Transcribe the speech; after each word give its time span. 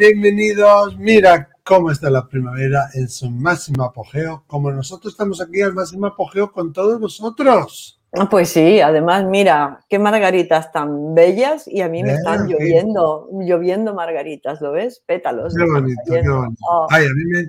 Bienvenidos. 0.00 0.96
Mira 0.96 1.50
cómo 1.62 1.90
está 1.90 2.08
la 2.08 2.26
primavera 2.26 2.88
en 2.94 3.06
su 3.06 3.30
máximo 3.30 3.84
apogeo, 3.84 4.44
como 4.46 4.70
nosotros 4.72 5.12
estamos 5.12 5.42
aquí 5.42 5.60
al 5.60 5.74
máximo 5.74 6.06
apogeo 6.06 6.50
con 6.52 6.72
todos 6.72 6.98
vosotros. 6.98 8.00
Pues 8.30 8.48
sí, 8.48 8.80
además, 8.80 9.26
mira, 9.26 9.84
qué 9.90 9.98
margaritas 9.98 10.72
tan 10.72 11.14
bellas 11.14 11.68
y 11.68 11.82
a 11.82 11.90
mí 11.90 12.02
me 12.02 12.14
están 12.14 12.48
lloviendo, 12.48 13.28
lloviendo 13.42 13.94
margaritas, 13.94 14.62
¿lo 14.62 14.72
ves? 14.72 15.02
Pétalos. 15.04 15.54
Qué 15.54 15.70
bonito, 15.70 16.00
qué 16.06 16.26
bonito. 16.30 16.64
Oh. 16.66 16.86
Ay, 16.88 17.04
a 17.04 17.10
mí 17.10 17.24
me 17.26 17.40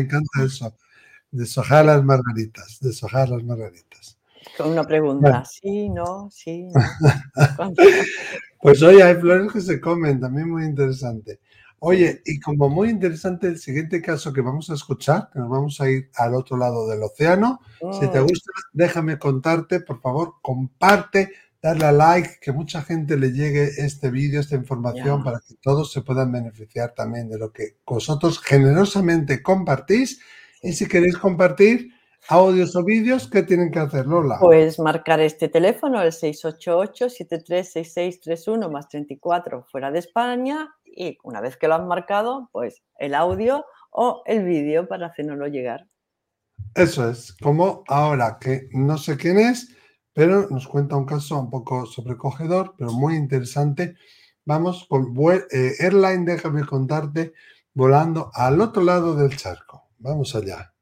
encanta 0.00 0.42
eso, 0.44 0.74
deshojar 1.30 1.84
las 1.84 2.02
margaritas, 2.02 2.78
deshojar 2.80 3.28
las 3.28 3.44
margaritas. 3.44 4.18
Con 4.58 4.70
una 4.70 4.82
pregunta, 4.82 5.44
sí, 5.44 5.88
no, 5.88 6.28
sí, 6.32 6.64
no. 6.64 7.72
Pues 8.62 8.82
oye, 8.82 9.02
hay 9.02 9.14
flores 9.14 9.50
que 9.52 9.60
se 9.62 9.80
comen, 9.80 10.20
también 10.20 10.50
muy 10.50 10.64
interesante. 10.64 11.38
Oye, 11.82 12.20
y 12.26 12.38
como 12.40 12.68
muy 12.68 12.90
interesante 12.90 13.46
el 13.46 13.58
siguiente 13.58 14.02
caso 14.02 14.34
que 14.34 14.42
vamos 14.42 14.68
a 14.68 14.74
escuchar, 14.74 15.30
que 15.32 15.38
nos 15.38 15.48
vamos 15.48 15.80
a 15.80 15.90
ir 15.90 16.10
al 16.14 16.34
otro 16.34 16.58
lado 16.58 16.86
del 16.86 17.02
océano. 17.02 17.58
Si 17.98 18.06
te 18.08 18.20
mm. 18.20 18.26
gusta, 18.26 18.52
déjame 18.74 19.18
contarte, 19.18 19.80
por 19.80 19.98
favor, 19.98 20.34
comparte, 20.42 21.32
darle 21.62 21.86
a 21.86 21.92
like, 21.92 22.36
que 22.42 22.52
mucha 22.52 22.82
gente 22.82 23.16
le 23.16 23.32
llegue 23.32 23.64
este 23.78 24.10
vídeo, 24.10 24.40
esta 24.40 24.56
información, 24.56 25.24
para 25.24 25.40
que 25.40 25.54
todos 25.54 25.90
se 25.90 26.02
puedan 26.02 26.30
beneficiar 26.30 26.92
también 26.94 27.30
de 27.30 27.38
lo 27.38 27.50
que 27.50 27.78
vosotros 27.86 28.40
generosamente 28.40 29.42
compartís. 29.42 30.20
Y 30.62 30.74
si 30.74 30.86
queréis 30.86 31.16
compartir, 31.16 31.94
audios 32.28 32.76
o 32.76 32.84
vídeos, 32.84 33.26
¿qué 33.28 33.42
tienen 33.42 33.70
que 33.70 33.78
hacer, 33.78 34.06
Lola? 34.06 34.36
Pues 34.38 34.78
marcar 34.78 35.20
este 35.20 35.48
teléfono, 35.48 36.02
el 36.02 36.12
688-736631 36.12 38.70
más 38.70 38.86
34 38.88 39.64
fuera 39.64 39.90
de 39.90 40.00
España 40.00 40.68
y 40.94 41.18
una 41.22 41.40
vez 41.40 41.56
que 41.56 41.68
lo 41.68 41.74
han 41.74 41.88
marcado, 41.88 42.48
pues 42.52 42.82
el 42.98 43.14
audio 43.14 43.64
o 43.90 44.22
el 44.26 44.44
vídeo 44.44 44.88
para 44.88 45.06
hacernoslo 45.06 45.46
llegar. 45.48 45.86
Eso 46.74 47.08
es, 47.08 47.34
como 47.40 47.84
ahora 47.88 48.38
que 48.40 48.68
no 48.72 48.98
sé 48.98 49.16
quién 49.16 49.38
es, 49.38 49.74
pero 50.12 50.48
nos 50.50 50.68
cuenta 50.68 50.96
un 50.96 51.06
caso 51.06 51.38
un 51.38 51.50
poco 51.50 51.86
sobrecogedor, 51.86 52.74
pero 52.76 52.92
muy 52.92 53.16
interesante. 53.16 53.96
Vamos 54.44 54.86
con 54.88 55.14
eh, 55.50 55.72
Airline, 55.78 56.24
déjame 56.24 56.64
contarte, 56.64 57.32
volando 57.74 58.30
al 58.34 58.60
otro 58.60 58.82
lado 58.82 59.14
del 59.14 59.36
charco. 59.36 59.88
Vamos 59.98 60.34
allá. 60.34 60.72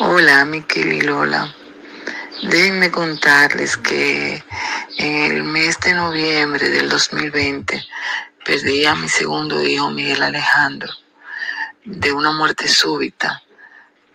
Hola, 0.00 0.44
Miquel 0.44 0.92
y 0.92 1.00
Lola. 1.00 1.54
Déjenme 2.50 2.90
contarles 2.90 3.76
que 3.76 4.42
en 4.98 5.32
el 5.32 5.44
mes 5.44 5.78
de 5.80 5.94
noviembre 5.94 6.68
del 6.68 6.88
2020 6.88 7.84
perdí 8.44 8.84
a 8.84 8.94
mi 8.94 9.08
segundo 9.08 9.62
hijo, 9.62 9.90
Miguel 9.90 10.22
Alejandro, 10.22 10.92
de 11.84 12.12
una 12.12 12.32
muerte 12.32 12.68
súbita. 12.68 13.42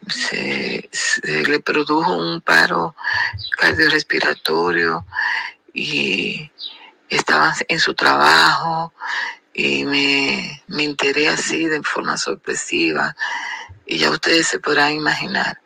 Se, 0.08 0.90
le 1.24 1.60
produjo 1.60 2.16
un 2.16 2.42
paro 2.42 2.96
cardiorrespiratorio 3.58 5.06
y 5.74 6.50
estaba 7.10 7.54
en 7.68 7.80
su 7.80 7.94
trabajo 7.94 8.94
y 9.54 9.84
me, 9.86 10.64
me 10.68 10.84
enteré 10.84 11.28
así 11.30 11.66
de 11.66 11.82
forma 11.84 12.18
sorpresiva 12.18 13.16
y 13.86 13.98
ya 13.98 14.12
ustedes 14.12 14.48
se 14.48 14.60
podrán 14.60 14.94
imaginar 14.94 15.60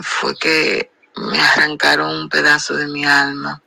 fue 0.00 0.36
que 0.36 0.90
me 1.16 1.38
arrancaron 1.38 2.14
un 2.14 2.28
pedazo 2.28 2.74
de 2.74 2.86
mi 2.86 3.04
alma. 3.04 3.62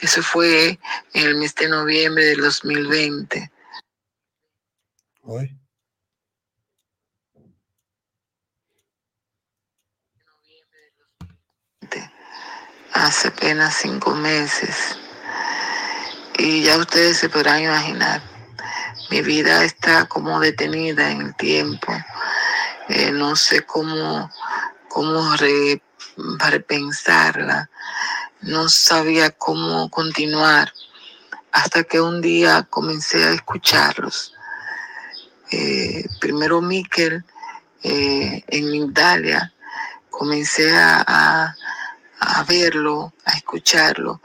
Eso 0.00 0.22
fue 0.22 0.78
en 1.12 1.26
el 1.26 1.34
mes 1.36 1.54
de 1.54 1.68
noviembre 1.68 2.24
del 2.24 2.40
2020. 2.40 3.50
Hoy. 5.22 5.54
Hace 12.92 13.28
apenas 13.28 13.76
cinco 13.76 14.14
meses. 14.14 14.96
Y 16.38 16.62
ya 16.62 16.78
ustedes 16.78 17.18
se 17.18 17.28
podrán 17.28 17.62
imaginar, 17.62 18.22
mi 19.10 19.22
vida 19.22 19.64
está 19.64 20.06
como 20.06 20.38
detenida 20.40 21.10
en 21.10 21.22
el 21.22 21.36
tiempo. 21.36 21.92
Eh, 22.88 23.10
no 23.12 23.36
sé 23.36 23.62
cómo 23.66 24.30
cómo 24.88 25.36
repensarla, 26.50 27.70
no 28.42 28.68
sabía 28.68 29.30
cómo 29.30 29.90
continuar, 29.90 30.72
hasta 31.52 31.84
que 31.84 32.00
un 32.00 32.20
día 32.20 32.66
comencé 32.70 33.24
a 33.24 33.32
escucharlos. 33.32 34.34
Eh, 35.50 36.06
primero 36.20 36.60
Miquel 36.60 37.24
eh, 37.82 38.44
en 38.48 38.70
Migdalia, 38.70 39.52
comencé 40.10 40.76
a, 40.76 41.54
a 42.20 42.44
verlo, 42.44 43.12
a 43.24 43.32
escucharlo, 43.32 44.20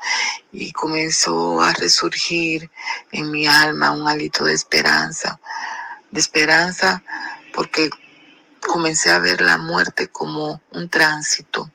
y 0.52 0.72
comenzó 0.72 1.62
a 1.62 1.74
resurgir 1.74 2.70
en 3.12 3.32
mi 3.32 3.48
alma 3.48 3.92
un 3.92 4.08
hálito 4.08 4.44
de 4.46 4.54
esperanza, 4.54 5.40
de 6.12 6.20
esperanza 6.20 7.04
porque 7.54 7.90
comencé 8.60 9.12
a 9.12 9.20
ver 9.20 9.42
la 9.42 9.58
muerte 9.58 10.08
como 10.10 10.62
un 10.72 10.90
tránsito, 10.90 11.72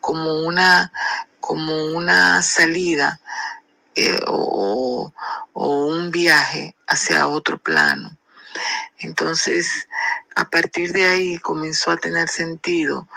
como 0.00 0.42
una, 0.42 0.92
como 1.40 1.86
una 1.86 2.42
salida 2.42 3.20
eh, 3.94 4.20
o, 4.26 5.12
o 5.52 5.86
un 5.86 6.10
viaje 6.10 6.74
hacia 6.86 7.28
otro 7.28 7.58
plano. 7.58 8.16
Entonces, 8.98 9.88
a 10.34 10.48
partir 10.48 10.92
de 10.92 11.06
ahí 11.06 11.38
comenzó 11.38 11.90
a 11.90 11.96
tener 11.96 12.28
sentido 12.28 13.08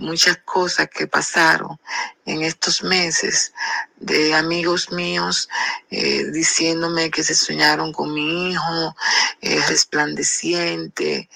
muchas 0.00 0.38
cosas 0.38 0.88
que 0.88 1.06
pasaron 1.06 1.78
en 2.24 2.42
estos 2.42 2.82
meses 2.82 3.52
de 3.98 4.34
amigos 4.34 4.90
míos 4.90 5.48
eh, 5.90 6.24
diciéndome 6.32 7.10
que 7.10 7.22
se 7.22 7.34
soñaron 7.34 7.92
con 7.92 8.12
mi 8.14 8.50
hijo 8.50 8.96
eh, 9.42 9.60
resplandeciente, 9.68 11.28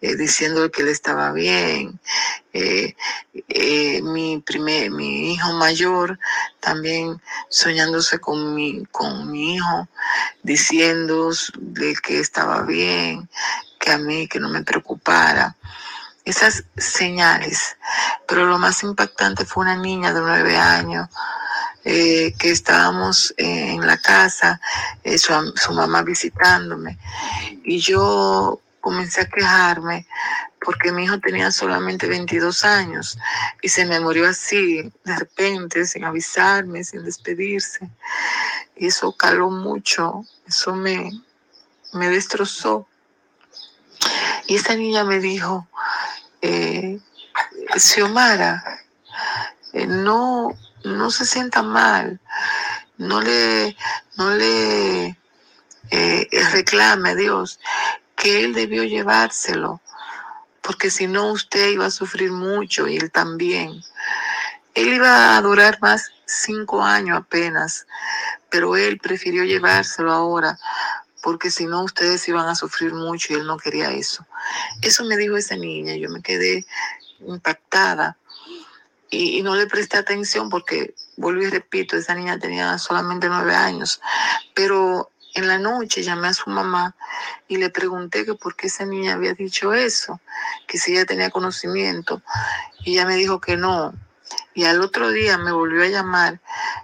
eh, 0.00 0.16
diciendo 0.16 0.70
que 0.70 0.82
él 0.82 0.88
estaba 0.88 1.32
bien. 1.32 2.00
mi, 4.02 4.42
primer, 4.44 4.90
mi 4.90 5.34
hijo 5.34 5.52
mayor 5.52 6.18
también 6.60 7.20
soñándose 7.48 8.18
con 8.18 8.54
mi, 8.54 8.84
con 8.86 9.30
mi 9.30 9.54
hijo, 9.54 9.88
diciendo 10.42 11.30
que 12.02 12.18
estaba 12.18 12.62
bien, 12.62 13.28
que 13.78 13.92
a 13.92 13.98
mí, 13.98 14.26
que 14.26 14.40
no 14.40 14.48
me 14.48 14.64
preocupara 14.64 15.56
esas 16.30 16.64
señales. 16.76 17.76
Pero 18.26 18.46
lo 18.46 18.58
más 18.58 18.82
impactante 18.82 19.44
fue 19.44 19.64
una 19.64 19.76
niña 19.76 20.12
de 20.12 20.20
nueve 20.20 20.56
años 20.56 21.08
eh, 21.84 22.34
que 22.38 22.50
estábamos 22.50 23.32
en 23.36 23.86
la 23.86 23.96
casa, 23.96 24.60
eh, 25.04 25.16
su, 25.16 25.32
su, 25.56 25.72
mamá 25.72 26.02
visitándome, 26.02 26.98
y 27.64 27.78
yo 27.78 28.60
comencé 28.80 29.22
a 29.22 29.28
quejarme 29.28 30.06
porque 30.60 30.92
mi 30.92 31.04
hijo 31.04 31.18
tenía 31.18 31.50
solamente 31.50 32.06
22 32.06 32.64
años 32.64 33.18
y 33.62 33.68
se 33.68 33.86
me 33.86 34.00
murió 34.00 34.28
así, 34.28 34.92
de 35.04 35.16
repente, 35.16 35.86
sin 35.86 36.04
avisarme, 36.04 36.84
sin 36.84 37.04
despedirse. 37.04 37.88
Y 38.76 38.88
eso 38.88 39.12
caló 39.12 39.50
mucho, 39.50 40.24
eso 40.46 40.74
me, 40.74 41.10
me 41.92 42.08
destrozó. 42.10 42.86
Y 44.46 44.56
esa 44.56 44.74
niña 44.74 45.04
me 45.04 45.20
dijo, 45.20 45.68
eh, 46.42 46.98
Xiomara, 47.76 48.62
eh, 49.72 49.86
no, 49.86 50.56
no 50.84 51.10
se 51.10 51.24
sienta 51.24 51.62
mal, 51.62 52.20
no 52.96 53.20
le, 53.20 53.76
no 54.16 54.30
le 54.30 55.16
eh, 55.90 56.28
reclame 56.52 57.10
a 57.10 57.14
Dios 57.14 57.60
que 58.16 58.44
Él 58.44 58.54
debió 58.54 58.84
llevárselo, 58.84 59.80
porque 60.60 60.90
si 60.90 61.06
no 61.06 61.32
usted 61.32 61.70
iba 61.70 61.86
a 61.86 61.90
sufrir 61.90 62.32
mucho 62.32 62.88
y 62.88 62.96
Él 62.96 63.10
también. 63.10 63.82
Él 64.74 64.94
iba 64.94 65.36
a 65.36 65.42
durar 65.42 65.78
más 65.80 66.10
cinco 66.24 66.82
años 66.82 67.18
apenas, 67.18 67.86
pero 68.50 68.76
Él 68.76 68.98
prefirió 68.98 69.44
llevárselo 69.44 70.12
ahora 70.12 70.58
porque 71.28 71.50
si 71.50 71.66
no 71.66 71.82
ustedes 71.82 72.26
iban 72.26 72.48
a 72.48 72.54
sufrir 72.54 72.94
mucho 72.94 73.34
y 73.34 73.36
él 73.36 73.46
no 73.46 73.58
quería 73.58 73.90
eso. 73.90 74.24
Eso 74.80 75.04
me 75.04 75.14
dijo 75.18 75.36
esa 75.36 75.56
niña, 75.56 75.94
yo 75.94 76.08
me 76.08 76.22
quedé 76.22 76.64
impactada 77.20 78.16
y, 79.10 79.42
no 79.42 79.54
le 79.54 79.66
presté 79.66 79.98
atención 79.98 80.48
porque, 80.48 80.94
vuelvo 81.18 81.42
y 81.42 81.50
repito, 81.50 81.98
esa 81.98 82.14
niña 82.14 82.38
tenía 82.38 82.78
solamente 82.78 83.28
nueve 83.28 83.54
años, 83.54 84.00
pero 84.54 85.10
en 85.34 85.48
la 85.48 85.58
noche 85.58 86.02
llamé 86.02 86.28
a 86.28 86.32
su 86.32 86.48
mamá 86.48 86.96
y 87.46 87.58
le 87.58 87.68
pregunté 87.68 88.24
que 88.24 88.32
por 88.32 88.56
qué 88.56 88.68
esa 88.68 88.86
niña 88.86 89.12
había 89.12 89.34
dicho 89.34 89.74
eso, 89.74 90.22
que 90.66 90.78
si 90.78 90.92
ella 90.92 91.04
tenía 91.04 91.28
conocimiento, 91.28 92.22
y 92.86 92.92
ella 92.92 93.04
me 93.04 93.16
dijo 93.16 93.38
que 93.38 93.58
no. 93.58 93.92
Y 94.58 94.64
al 94.64 94.80
otro 94.80 95.12
día 95.12 95.38
me 95.38 95.52
volvió 95.52 95.84
a 95.84 95.86
llamar 95.86 96.40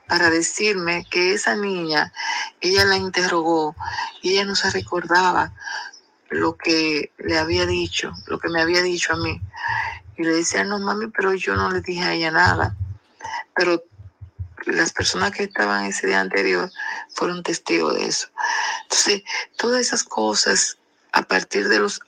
para 0.07 0.31
decirme 0.31 1.05
que 1.11 1.33
esa 1.35 1.57
niña, 1.57 2.13
ella 2.61 2.85
la 2.85 2.97
interrogó 2.97 3.75
y 4.23 4.31
ella 4.31 4.45
no 4.45 4.55
se 4.55 4.71
recordaba 4.71 5.53
lo 6.31 6.57
que 6.57 7.11
le 7.19 7.37
había 7.37 7.67
dicho, 7.67 8.13
lo 8.29 8.39
que 8.39 8.49
me 8.49 8.61
había 8.61 8.81
dicho 8.81 9.13
a 9.13 9.17
mí. 9.17 9.41
Y 10.17 10.23
le 10.23 10.37
decía, 10.37 10.63
no 10.63 10.79
mami, 10.79 11.09
pero 11.09 11.35
yo 11.35 11.57
no 11.57 11.69
le 11.69 11.81
dije 11.81 12.05
a 12.05 12.13
ella 12.13 12.31
nada. 12.31 12.77
Pero 13.57 13.83
las 14.67 14.93
personas 14.93 15.33
que 15.33 15.43
estaban 15.43 15.87
ese 15.87 16.07
día 16.07 16.21
anterior 16.21 16.71
fueron 17.13 17.43
testigos 17.43 17.97
de 17.97 18.07
eso. 18.07 18.29
Entonces, 18.85 19.25
todas 19.57 19.81
esas 19.81 20.05
cosas 20.05 20.79
a 21.15 21.23
partir 21.23 21.69
de 21.69 21.79
los, 21.79 22.01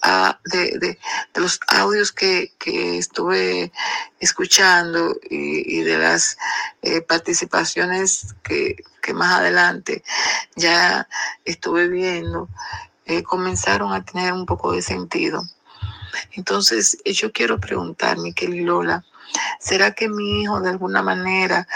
de, 0.46 0.98
los 1.36 1.60
audios 1.68 2.10
que, 2.10 2.52
que, 2.58 2.98
estuve 2.98 3.70
escuchando 4.18 5.14
y, 5.30 5.82
de 5.82 5.96
las 5.96 6.36
eh, 6.82 7.02
participaciones 7.02 8.34
que, 8.42 8.74
que, 9.00 9.14
más 9.14 9.38
adelante 9.38 10.02
ya 10.56 11.08
estuve 11.44 11.86
viendo, 11.86 12.48
eh, 13.04 13.22
comenzaron 13.22 13.92
a 13.92 14.04
tener 14.04 14.32
un 14.32 14.44
poco 14.44 14.72
de 14.72 14.82
sentido. 14.82 15.44
Entonces, 16.32 16.98
yo 17.04 17.30
quiero 17.30 17.60
preguntar, 17.60 18.18
Miquel 18.18 18.56
y 18.56 18.62
Lola, 18.62 19.04
¿será 19.60 19.92
que 19.92 20.08
mi 20.08 20.42
hijo 20.42 20.60
de 20.60 20.70
alguna 20.70 21.02
manera 21.02 21.68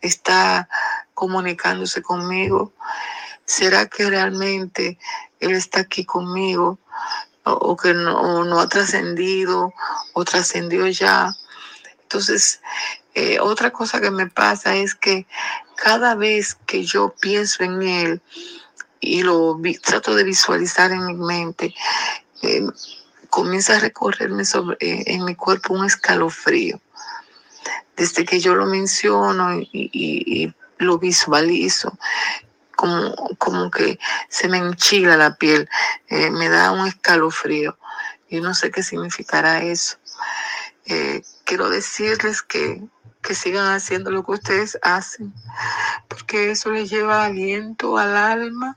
está 0.00 0.68
comunicándose 1.14 2.02
conmigo? 2.02 2.72
¿Será 3.52 3.86
que 3.86 4.08
realmente 4.08 4.98
Él 5.38 5.50
está 5.50 5.80
aquí 5.80 6.06
conmigo? 6.06 6.78
O, 7.44 7.76
que 7.76 7.92
no, 7.92 8.58
ha 8.58 8.66
trascendido 8.66 9.74
o 10.14 10.24
trascendió 10.24 10.86
ya. 10.86 11.36
Entonces, 12.04 12.62
eh, 13.14 13.38
otra 13.40 13.70
cosa 13.70 14.00
que 14.00 14.10
me 14.10 14.26
pasa 14.26 14.74
es 14.76 14.94
que 14.94 15.26
cada 15.76 16.14
vez 16.14 16.54
que 16.64 16.86
yo 16.86 17.14
pienso 17.20 17.62
en 17.62 17.82
Él 17.82 18.22
y 19.00 19.22
lo 19.22 19.60
trato 19.82 20.14
de 20.14 20.24
visualizar 20.24 20.90
en 20.90 21.04
mi 21.04 21.14
mente, 21.14 21.74
eh, 22.40 22.66
comienza 23.28 23.76
a 23.76 23.80
recorrerme 23.80 24.46
sobre, 24.46 24.78
eh, 24.80 25.02
en 25.08 25.26
mi 25.26 25.34
cuerpo 25.34 25.74
un 25.74 25.84
escalofrío. 25.84 26.80
Desde 27.96 28.24
que 28.24 28.40
yo 28.40 28.54
lo 28.54 28.64
menciono 28.64 29.60
y, 29.60 30.54
lo 30.78 30.98
visualizo, 30.98 31.98
como, 32.82 33.14
como, 33.38 33.70
que 33.70 34.00
se 34.28 34.48
me 34.48 34.58
enchila 34.58 35.16
la 35.16 35.36
piel, 35.36 35.68
eh, 36.08 36.32
me 36.32 36.48
da 36.48 36.72
un 36.72 36.88
escalofrío. 36.88 37.78
y 38.28 38.40
no 38.40 38.54
sé 38.54 38.72
qué 38.72 38.82
significará 38.82 39.62
eso. 39.62 39.98
Eh, 40.86 41.22
quiero 41.44 41.70
decirles 41.70 42.42
que, 42.42 42.82
que 43.22 43.36
sigan 43.36 43.72
haciendo 43.72 44.10
lo 44.10 44.24
que 44.24 44.32
ustedes 44.32 44.76
hacen, 44.82 45.32
porque 46.08 46.50
eso 46.50 46.72
les 46.72 46.90
lleva 46.90 47.24
aliento 47.24 47.98
al 47.98 48.16
alma 48.16 48.76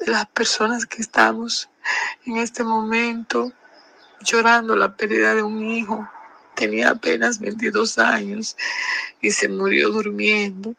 de 0.00 0.10
las 0.10 0.26
personas 0.26 0.84
que 0.84 1.00
estamos 1.00 1.70
en 2.26 2.38
este 2.38 2.64
momento 2.64 3.52
llorando 4.20 4.74
la 4.74 4.96
pérdida 4.96 5.36
de 5.36 5.44
un 5.44 5.64
hijo. 5.64 6.08
Tenía 6.56 6.90
apenas 6.90 7.38
22 7.38 7.98
años 8.00 8.56
y 9.20 9.30
se 9.30 9.48
murió 9.48 9.90
durmiendo. 9.90 10.74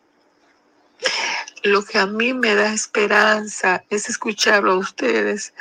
Lo 1.64 1.84
que 1.84 2.00
a 2.00 2.06
mí 2.06 2.34
me 2.34 2.56
da 2.56 2.74
esperanza 2.74 3.84
es 3.90 4.10
escucharlo 4.10 4.72
a 4.74 4.78
ustedes 4.78 5.54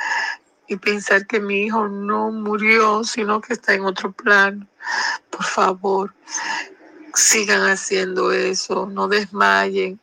y 0.67 0.77
pensar 0.77 1.27
que 1.27 1.39
mi 1.39 1.63
hijo 1.63 1.87
no 1.89 2.31
murió, 2.31 3.03
sino 3.03 3.41
que 3.41 3.53
está 3.53 3.73
en 3.73 3.83
otro 3.83 4.11
plano. 4.11 4.65
Por 5.29 5.43
favor, 5.43 6.13
sigan 7.13 7.63
haciendo 7.69 8.31
eso, 8.31 8.85
no 8.85 9.07
desmayen. 9.07 9.99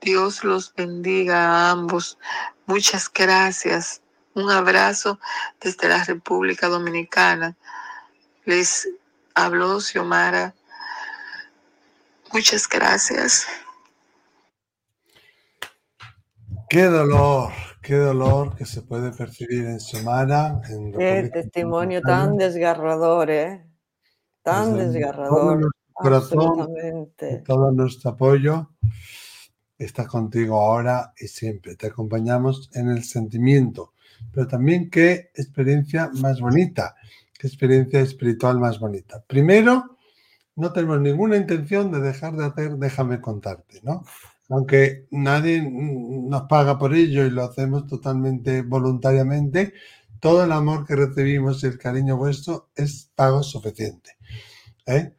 Dios 0.00 0.42
los 0.42 0.74
bendiga 0.74 1.36
a 1.36 1.70
ambos. 1.70 2.18
Muchas 2.66 3.08
gracias. 3.12 4.00
Un 4.34 4.50
abrazo 4.50 5.20
desde 5.60 5.88
la 5.88 6.02
República 6.02 6.68
Dominicana. 6.68 7.54
Les 8.44 8.88
habló 9.34 9.80
Xiomara. 9.80 10.54
Muchas 12.32 12.66
gracias. 12.68 13.46
Qué 16.72 16.84
dolor, 16.84 17.52
qué 17.82 17.96
dolor 17.96 18.56
que 18.56 18.64
se 18.64 18.80
puede 18.80 19.12
percibir 19.12 19.66
en 19.66 19.78
Xiomara. 19.78 20.62
En 20.70 20.90
qué 20.90 21.30
testimonio 21.30 22.00
tan 22.00 22.38
desgarrador, 22.38 23.30
¿eh? 23.30 23.66
Tan 24.42 24.78
desgarrador. 24.78 25.60
Todo 25.60 25.70
corazón, 25.92 26.68
todo 27.44 27.72
nuestro 27.72 28.12
apoyo 28.12 28.70
está 29.76 30.06
contigo 30.06 30.56
ahora 30.58 31.12
y 31.20 31.28
siempre. 31.28 31.76
Te 31.76 31.88
acompañamos 31.88 32.70
en 32.72 32.88
el 32.88 33.04
sentimiento 33.04 33.92
pero 34.30 34.46
también 34.46 34.90
qué 34.90 35.30
experiencia 35.34 36.10
más 36.14 36.40
bonita, 36.40 36.94
qué 37.38 37.46
experiencia 37.46 38.00
espiritual 38.00 38.58
más 38.58 38.78
bonita. 38.78 39.22
Primero, 39.26 39.98
no 40.56 40.72
tenemos 40.72 41.00
ninguna 41.00 41.36
intención 41.36 41.90
de 41.90 42.00
dejar 42.00 42.34
de 42.36 42.46
hacer, 42.46 42.76
déjame 42.76 43.20
contarte, 43.20 43.80
¿no? 43.82 44.04
Aunque 44.52 45.06
nadie 45.10 45.62
nos 45.62 46.42
paga 46.42 46.78
por 46.78 46.94
ello 46.94 47.24
y 47.24 47.30
lo 47.30 47.42
hacemos 47.42 47.86
totalmente 47.86 48.60
voluntariamente, 48.60 49.72
todo 50.20 50.44
el 50.44 50.52
amor 50.52 50.86
que 50.86 50.94
recibimos 50.94 51.64
y 51.64 51.68
el 51.68 51.78
cariño 51.78 52.18
vuestro 52.18 52.68
es 52.76 53.10
pago 53.14 53.42
suficiente. 53.42 54.10
¿eh? 54.86 55.14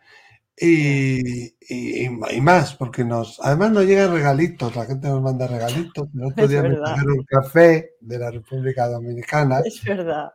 Y, 0.56 1.56
y, 1.68 2.10
más, 2.42 2.76
porque 2.76 3.04
nos, 3.04 3.40
además 3.44 3.72
nos 3.72 3.86
llegan 3.86 4.14
regalitos, 4.14 4.76
la 4.76 4.86
gente 4.86 5.08
nos 5.08 5.22
manda 5.24 5.48
regalitos. 5.48 6.08
El 6.14 6.26
otro 6.26 6.48
día 6.48 6.62
me 6.62 6.76
trajeron 6.76 7.14
un 7.14 7.26
café 7.26 7.96
de 8.02 8.20
la 8.20 8.30
República 8.30 8.88
Dominicana. 8.88 9.62
Es 9.66 9.84
verdad, 9.84 10.32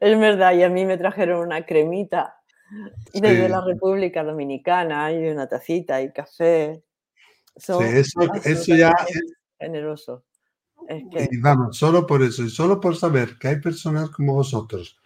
es 0.00 0.18
verdad, 0.18 0.54
y 0.54 0.62
a 0.62 0.70
mí 0.70 0.84
me 0.84 0.96
trajeron 0.96 1.40
una 1.40 1.66
cremita 1.66 2.36
desde 3.12 3.48
la 3.48 3.64
República 3.64 4.22
Dominicana, 4.22 5.12
y 5.12 5.26
una 5.28 5.48
tacita 5.48 6.00
y 6.02 6.12
café. 6.12 6.84
Sí, 7.56 7.72
eso, 7.80 8.20
eso 8.44 8.74
ya 8.74 8.92
es 9.08 9.22
generoso. 9.58 10.24
Y 10.88 11.38
vamos, 11.38 11.76
solo 11.76 12.06
por 12.06 12.22
eso, 12.22 12.44
y 12.44 12.50
solo 12.50 12.80
por 12.80 12.96
saber 12.96 13.38
que 13.38 13.48
hay 13.48 13.60
personas 13.60 14.10
como 14.10 14.34
vosotros 14.34 14.98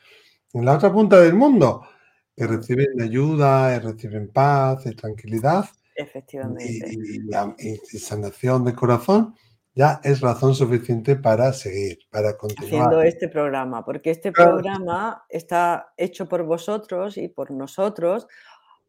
en 0.52 0.64
la 0.64 0.74
otra 0.74 0.92
punta 0.92 1.20
del 1.20 1.34
mundo 1.34 1.86
que 2.36 2.46
reciben 2.46 3.00
ayuda, 3.00 3.78
reciben 3.78 4.32
paz, 4.32 4.86
y 4.86 4.94
tranquilidad. 4.94 5.66
Efectivamente. 5.94 6.94
Y, 7.58 7.98
sanación 7.98 8.64
de 8.64 8.74
corazón, 8.74 9.34
ya 9.74 10.00
es 10.02 10.20
razón 10.20 10.54
suficiente 10.54 11.16
para 11.16 11.52
seguir, 11.52 11.98
para 12.10 12.36
continuar. 12.36 12.86
Haciendo 12.86 13.02
este 13.02 13.28
programa, 13.28 13.84
porque 13.84 14.10
este 14.10 14.32
programa 14.32 15.24
está 15.28 15.92
hecho 15.96 16.28
por 16.28 16.44
vosotros 16.44 17.18
y 17.18 17.28
por 17.28 17.50
nosotros, 17.50 18.26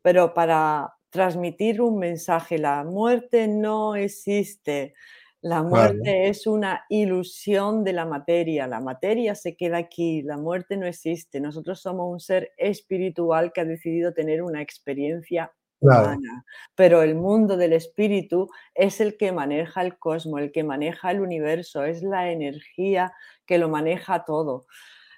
pero 0.02 0.34
para 0.34 0.96
transmitir 1.12 1.82
un 1.82 2.00
mensaje. 2.00 2.58
La 2.58 2.84
muerte 2.84 3.48
no 3.48 3.96
existe. 3.96 4.96
La 5.42 5.64
muerte 5.64 6.30
es 6.30 6.46
una 6.46 6.86
ilusión 6.90 7.84
de 7.84 7.94
la 7.94 8.06
materia. 8.06 8.68
La 8.68 8.80
materia 8.80 9.36
se 9.36 9.56
queda 9.56 9.78
aquí, 9.78 10.22
la 10.22 10.38
muerte 10.38 10.78
no 10.78 10.86
existe. 10.86 11.40
Nosotros 11.40 11.82
somos 11.82 12.12
un 12.12 12.20
ser 12.20 12.52
espiritual 12.58 13.52
que 13.52 13.62
ha 13.62 13.66
decidido 13.66 14.14
tener 14.14 14.44
una 14.44 14.62
experiencia 14.62 15.52
humana. 15.80 16.46
Pero 16.76 17.02
el 17.02 17.16
mundo 17.16 17.58
del 17.58 17.74
espíritu 17.74 18.50
es 18.76 19.02
el 19.02 19.18
que 19.18 19.32
maneja 19.32 19.82
el 19.82 19.98
cosmos, 19.98 20.42
el 20.42 20.52
que 20.52 20.64
maneja 20.64 21.10
el 21.10 21.22
universo, 21.22 21.84
es 21.86 22.04
la 22.04 22.32
energía 22.32 23.14
que 23.48 23.58
lo 23.58 23.68
maneja 23.68 24.24
todo. 24.26 24.68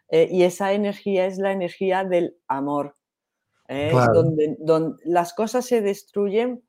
Eh, 0.10 0.30
y 0.32 0.44
esa 0.44 0.74
energía 0.74 1.26
es 1.26 1.38
la 1.38 1.52
energía 1.52 2.06
del 2.06 2.38
amor, 2.48 2.96
¿eh? 3.68 3.92
donde, 4.14 4.56
donde 4.60 5.02
las 5.06 5.34
cosas 5.34 5.66
se 5.66 5.82
destruyen 5.82 6.64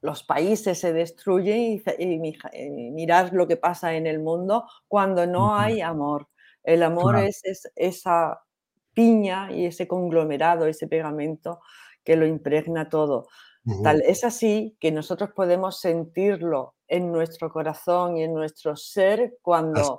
los 0.00 0.22
países 0.22 0.78
se 0.78 0.92
destruyen 0.92 1.82
y, 1.98 2.90
mirar 2.90 3.32
lo 3.32 3.46
que 3.46 3.56
pasa 3.56 3.94
en 3.94 4.06
el 4.06 4.20
mundo 4.20 4.64
cuando 4.88 5.26
no 5.26 5.56
hay 5.56 5.80
amor. 5.80 6.28
El 6.62 6.82
amor 6.82 7.18
es, 7.18 7.42
esa 7.76 8.42
piña 8.94 9.52
y 9.52 9.66
ese 9.66 9.86
conglomerado, 9.86 10.66
ese 10.66 10.86
pegamento 10.86 11.60
que 12.02 12.16
lo 12.16 12.26
impregna 12.26 12.88
todo. 12.88 13.28
Tal, 13.82 14.02
es 14.02 14.24
así 14.24 14.76
que 14.78 14.92
nosotros 14.92 15.30
podemos 15.34 15.80
sentirlo 15.80 16.74
en 16.86 17.10
nuestro 17.10 17.50
corazón 17.50 18.18
y 18.18 18.22
en 18.22 18.34
nuestro 18.34 18.76
ser 18.76 19.38
cuando 19.40 19.96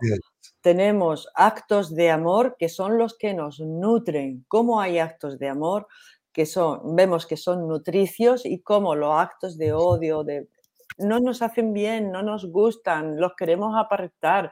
tenemos 0.61 1.27
actos 1.35 1.93
de 1.95 2.11
amor 2.11 2.55
que 2.57 2.69
son 2.69 2.97
los 2.97 3.17
que 3.17 3.33
nos 3.33 3.59
nutren. 3.59 4.45
¿Cómo 4.47 4.79
hay 4.79 4.99
actos 4.99 5.39
de 5.39 5.49
amor? 5.49 5.87
que 6.35 6.45
son, 6.45 6.97
vemos 6.97 7.25
que 7.25 7.37
son 7.37 7.65
nutricios 7.65 8.45
y 8.45 8.61
cómo 8.61 8.93
los 8.93 9.15
actos 9.17 9.57
de 9.57 9.71
odio, 9.71 10.25
de, 10.25 10.49
no 10.97 11.21
nos 11.21 11.41
hacen 11.41 11.71
bien, 11.71 12.11
no 12.11 12.23
nos 12.23 12.51
gustan, 12.51 13.19
los 13.19 13.35
queremos 13.37 13.73
apartar. 13.77 14.51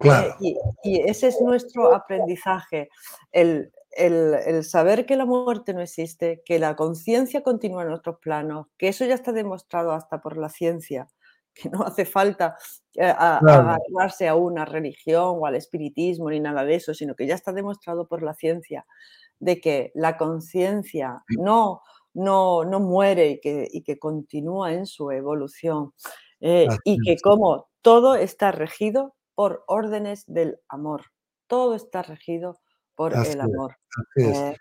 Eh, 0.00 0.56
y, 0.82 1.00
ese 1.08 1.28
es 1.28 1.40
nuestro 1.40 1.94
aprendizaje, 1.94 2.88
el, 3.30 3.70
el, 3.92 4.64
saber 4.64 5.06
que 5.06 5.16
la 5.16 5.24
muerte 5.24 5.74
no 5.74 5.80
existe, 5.80 6.42
que 6.44 6.58
la 6.58 6.74
conciencia 6.74 7.44
continúa 7.44 7.82
en 7.82 7.92
otros 7.92 8.16
planos, 8.20 8.66
que 8.76 8.88
eso 8.88 9.04
ya 9.04 9.14
está 9.14 9.30
demostrado 9.30 9.92
hasta 9.92 10.20
por 10.20 10.36
la 10.36 10.48
ciencia, 10.48 11.06
que 11.54 11.68
no 11.68 11.82
hace 11.82 12.04
falta 12.04 12.56
eh, 12.94 13.04
agarrarse 13.04 14.28
a 14.28 14.34
una 14.34 14.64
religión 14.64 15.36
o 15.38 15.46
al 15.46 15.56
espiritismo 15.56 16.30
ni 16.30 16.40
nada 16.40 16.64
de 16.64 16.76
eso, 16.76 16.94
sino 16.94 17.14
que 17.14 17.26
ya 17.26 17.34
está 17.34 17.52
demostrado 17.52 18.06
por 18.06 18.22
la 18.22 18.34
ciencia 18.34 18.86
de 19.38 19.60
que 19.60 19.92
la 19.94 20.16
conciencia 20.16 21.24
no, 21.28 21.82
no, 22.14 22.64
no 22.64 22.80
muere 22.80 23.30
y 23.30 23.40
que, 23.40 23.68
y 23.70 23.82
que 23.82 23.98
continúa 23.98 24.72
en 24.72 24.86
su 24.86 25.10
evolución 25.10 25.92
eh, 26.40 26.68
y 26.84 26.98
que 27.00 27.16
como 27.20 27.68
todo 27.82 28.14
está 28.14 28.52
regido 28.52 29.14
por 29.34 29.64
órdenes 29.66 30.24
del 30.26 30.58
amor, 30.68 31.06
todo 31.46 31.74
está 31.74 32.02
regido 32.02 32.60
por 32.94 33.14
el 33.14 33.40
amor. 33.40 33.76
Eh, 34.16 34.56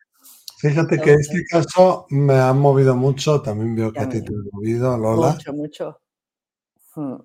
Fíjate 0.62 1.00
que 1.00 1.13
este 1.13 1.43
caso 1.50 2.05
me 2.10 2.36
ha 2.39 2.53
movido 2.53 2.95
mucho, 2.95 3.41
también 3.41 3.75
veo 3.75 3.91
que 3.91 4.00
a 4.00 4.07
ti 4.07 4.21
te 4.21 4.31
ha 4.31 4.38
movido, 4.51 4.95
Lola. 4.95 5.33
Mucho, 5.33 5.53
mucho. 5.53 6.01
Hmm. 6.95 7.15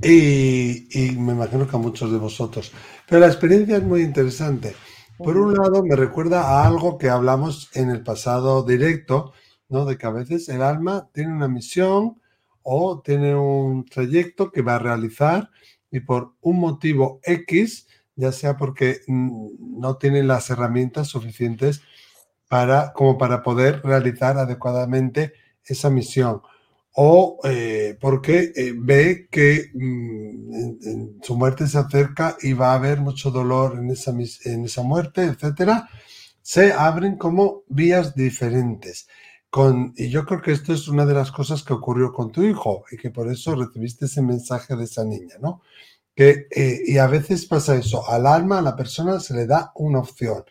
Y, 0.00 1.16
me 1.18 1.32
imagino 1.32 1.66
que 1.66 1.76
a 1.76 1.78
muchos 1.80 2.12
de 2.12 2.18
vosotros. 2.18 2.72
Pero 3.08 3.20
la 3.20 3.26
experiencia 3.26 3.78
es 3.78 3.82
muy 3.82 4.02
interesante. 4.02 4.76
Por 5.18 5.36
un 5.36 5.54
lado, 5.54 5.82
me 5.82 5.96
recuerda 5.96 6.42
a 6.42 6.66
algo 6.66 6.98
que 6.98 7.08
hablamos 7.08 7.70
en 7.74 7.90
el 7.90 8.04
pasado 8.04 8.62
directo, 8.62 9.32
¿no? 9.68 9.84
De 9.84 9.98
que 9.98 10.06
a 10.06 10.10
veces 10.10 10.48
el 10.48 10.62
alma 10.62 11.08
tiene 11.12 11.32
una 11.32 11.48
misión 11.48 12.20
o 12.62 13.00
tiene 13.00 13.34
un 13.34 13.84
trayecto 13.86 14.52
que 14.52 14.62
va 14.62 14.76
a 14.76 14.78
realizar 14.78 15.50
y 15.90 16.00
por 16.00 16.34
un 16.42 16.60
motivo 16.60 17.18
X, 17.24 17.88
ya 18.14 18.30
sea 18.30 18.56
porque 18.56 19.00
no 19.08 19.96
tiene 19.96 20.22
las 20.22 20.50
herramientas 20.50 21.08
suficientes 21.08 21.82
para, 22.48 22.92
como 22.92 23.18
para 23.18 23.42
poder 23.42 23.82
realizar 23.82 24.38
adecuadamente 24.38 25.32
esa 25.64 25.90
misión 25.90 26.42
o 27.00 27.38
eh, 27.44 27.96
porque 28.00 28.52
eh, 28.56 28.74
ve 28.76 29.28
que 29.30 29.70
mm, 29.72 31.22
su 31.22 31.36
muerte 31.36 31.68
se 31.68 31.78
acerca 31.78 32.36
y 32.42 32.54
va 32.54 32.72
a 32.72 32.74
haber 32.74 33.00
mucho 33.00 33.30
dolor 33.30 33.78
en 33.78 33.90
esa, 33.90 34.10
en 34.10 34.64
esa 34.64 34.82
muerte, 34.82 35.22
etcétera, 35.22 35.88
se 36.42 36.72
abren 36.72 37.16
como 37.16 37.62
vías 37.68 38.16
diferentes. 38.16 39.06
Y 39.94 40.08
yo 40.08 40.24
creo 40.26 40.42
que 40.42 40.50
esto 40.50 40.72
es 40.72 40.88
una 40.88 41.06
de 41.06 41.14
las 41.14 41.30
cosas 41.30 41.62
que 41.62 41.72
ocurrió 41.72 42.12
con 42.12 42.32
tu 42.32 42.42
hijo 42.42 42.84
y 42.90 42.96
que 42.96 43.10
por 43.10 43.30
eso 43.30 43.54
recibiste 43.54 44.06
ese 44.06 44.20
mensaje 44.20 44.74
de 44.74 44.82
esa 44.82 45.04
niña, 45.04 45.36
¿no? 45.40 45.62
Que, 46.16 46.48
eh, 46.50 46.80
y 46.84 46.98
a 46.98 47.06
veces 47.06 47.46
pasa 47.46 47.76
eso, 47.76 48.08
al 48.10 48.26
alma, 48.26 48.58
a 48.58 48.62
la 48.62 48.74
persona 48.74 49.20
se 49.20 49.34
le 49.34 49.46
da 49.46 49.70
una 49.76 50.00
opción. 50.00 50.42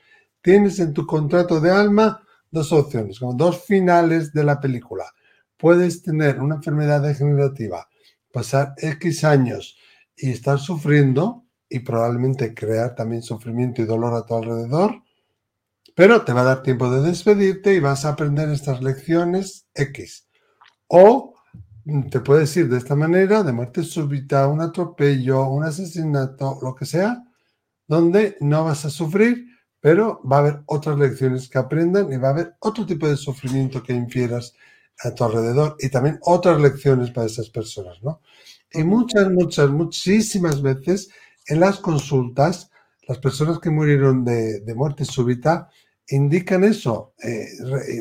Tienes 0.41 0.79
en 0.79 0.93
tu 0.93 1.05
contrato 1.05 1.59
de 1.59 1.71
alma 1.71 2.21
dos 2.49 2.71
opciones, 2.71 3.19
como 3.19 3.33
dos 3.33 3.65
finales 3.65 4.31
de 4.31 4.45
la 4.45 4.61
película 4.61 5.13
puedes 5.57 6.01
tener 6.01 6.39
una 6.39 6.55
enfermedad 6.55 7.01
degenerativa, 7.01 7.87
pasar 8.31 8.73
X 8.77 9.23
años 9.23 9.77
y 10.15 10.31
estar 10.31 10.59
sufriendo 10.59 11.45
y 11.69 11.79
probablemente 11.79 12.53
crear 12.53 12.95
también 12.95 13.21
sufrimiento 13.21 13.81
y 13.81 13.85
dolor 13.85 14.13
a 14.13 14.25
tu 14.25 14.35
alrededor, 14.35 15.03
pero 15.95 16.23
te 16.23 16.33
va 16.33 16.41
a 16.41 16.45
dar 16.45 16.63
tiempo 16.63 16.89
de 16.89 17.01
despedirte 17.01 17.73
y 17.73 17.79
vas 17.79 18.05
a 18.05 18.09
aprender 18.09 18.49
estas 18.49 18.81
lecciones 18.81 19.67
X. 19.73 20.27
O 20.87 21.33
te 22.11 22.19
puedes 22.19 22.55
ir 22.57 22.69
de 22.69 22.77
esta 22.77 22.95
manera, 22.95 23.43
de 23.43 23.53
muerte 23.53 23.83
súbita, 23.83 24.47
un 24.47 24.61
atropello, 24.61 25.47
un 25.49 25.63
asesinato, 25.63 26.59
lo 26.61 26.75
que 26.75 26.85
sea, 26.85 27.23
donde 27.87 28.37
no 28.41 28.65
vas 28.65 28.85
a 28.85 28.89
sufrir, 28.89 29.47
pero 29.79 30.21
va 30.29 30.37
a 30.37 30.39
haber 30.39 30.63
otras 30.65 30.97
lecciones 30.99 31.49
que 31.49 31.57
aprendan 31.57 32.11
y 32.11 32.17
va 32.17 32.29
a 32.29 32.31
haber 32.31 32.55
otro 32.59 32.85
tipo 32.85 33.07
de 33.07 33.15
sufrimiento 33.15 33.81
que 33.81 33.93
infieras 33.93 34.53
a 35.03 35.13
tu 35.13 35.23
alrededor 35.23 35.75
y 35.79 35.89
también 35.89 36.19
otras 36.21 36.59
lecciones 36.59 37.11
para 37.11 37.27
esas 37.27 37.49
personas, 37.49 38.01
¿no? 38.01 38.21
Y 38.71 38.83
muchas, 38.83 39.29
muchas, 39.31 39.69
muchísimas 39.69 40.61
veces 40.61 41.09
en 41.47 41.59
las 41.59 41.79
consultas, 41.79 42.69
las 43.07 43.19
personas 43.19 43.59
que 43.59 43.69
murieron 43.69 44.25
de, 44.25 44.61
muerte 44.75 45.05
súbita 45.05 45.69
indican 46.09 46.63
eso, 46.63 47.13
eh, 47.23 47.47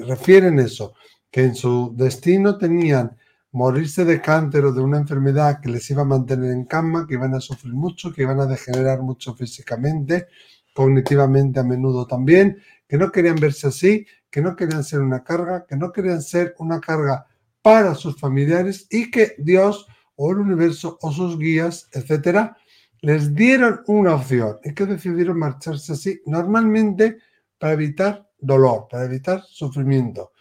refieren 0.06 0.58
eso, 0.58 0.94
que 1.30 1.44
en 1.44 1.54
su 1.54 1.92
destino 1.96 2.58
tenían 2.58 3.16
morirse 3.52 4.04
de 4.04 4.20
cáncer 4.20 4.64
o 4.64 4.72
de 4.72 4.82
una 4.82 4.98
enfermedad 4.98 5.60
que 5.60 5.70
les 5.70 5.88
iba 5.90 6.02
a 6.02 6.06
mantener 6.06 6.50
en 6.50 6.64
cama, 6.64 7.06
que 7.06 7.14
iban 7.14 7.34
a 7.34 7.40
sufrir 7.40 7.72
mucho, 7.72 8.12
que 8.12 8.22
iban 8.22 8.40
a 8.40 8.46
degenerar 8.46 9.00
mucho 9.00 9.34
físicamente, 9.34 10.26
cognitivamente 10.74 11.60
a 11.60 11.64
menudo 11.64 12.06
también, 12.06 12.58
que 12.86 12.98
no 12.98 13.10
querían 13.10 13.36
verse 13.36 13.68
así 13.68 14.06
que 14.36 14.42
no 14.42 14.54
querían 14.54 14.84
ser 14.84 15.00
una 15.00 15.24
carga, 15.24 15.64
que 15.64 15.76
no 15.76 15.90
querían 15.90 16.20
ser 16.20 16.54
una 16.58 16.78
carga 16.78 17.26
para 17.62 17.94
sus 17.94 18.20
familiares 18.20 18.86
y 18.90 19.10
que 19.10 19.34
Dios 19.38 19.86
o 20.14 20.30
el 20.30 20.40
universo 20.40 20.98
o 21.00 21.10
sus 21.10 21.38
guías, 21.38 21.88
etcétera, 21.90 22.54
les 23.00 23.34
dieron 23.34 23.80
una 23.86 24.14
opción. 24.14 24.58
Y 24.62 24.74
que 24.74 24.84
decidieron 24.84 25.38
marcharse 25.38 25.94
así, 25.94 26.20
normalmente 26.26 27.16
para 27.58 27.72
evitar 27.72 28.28
dolor, 28.38 28.88
para 28.90 29.06
evitar 29.06 29.40
sufrimiento. 29.42 30.32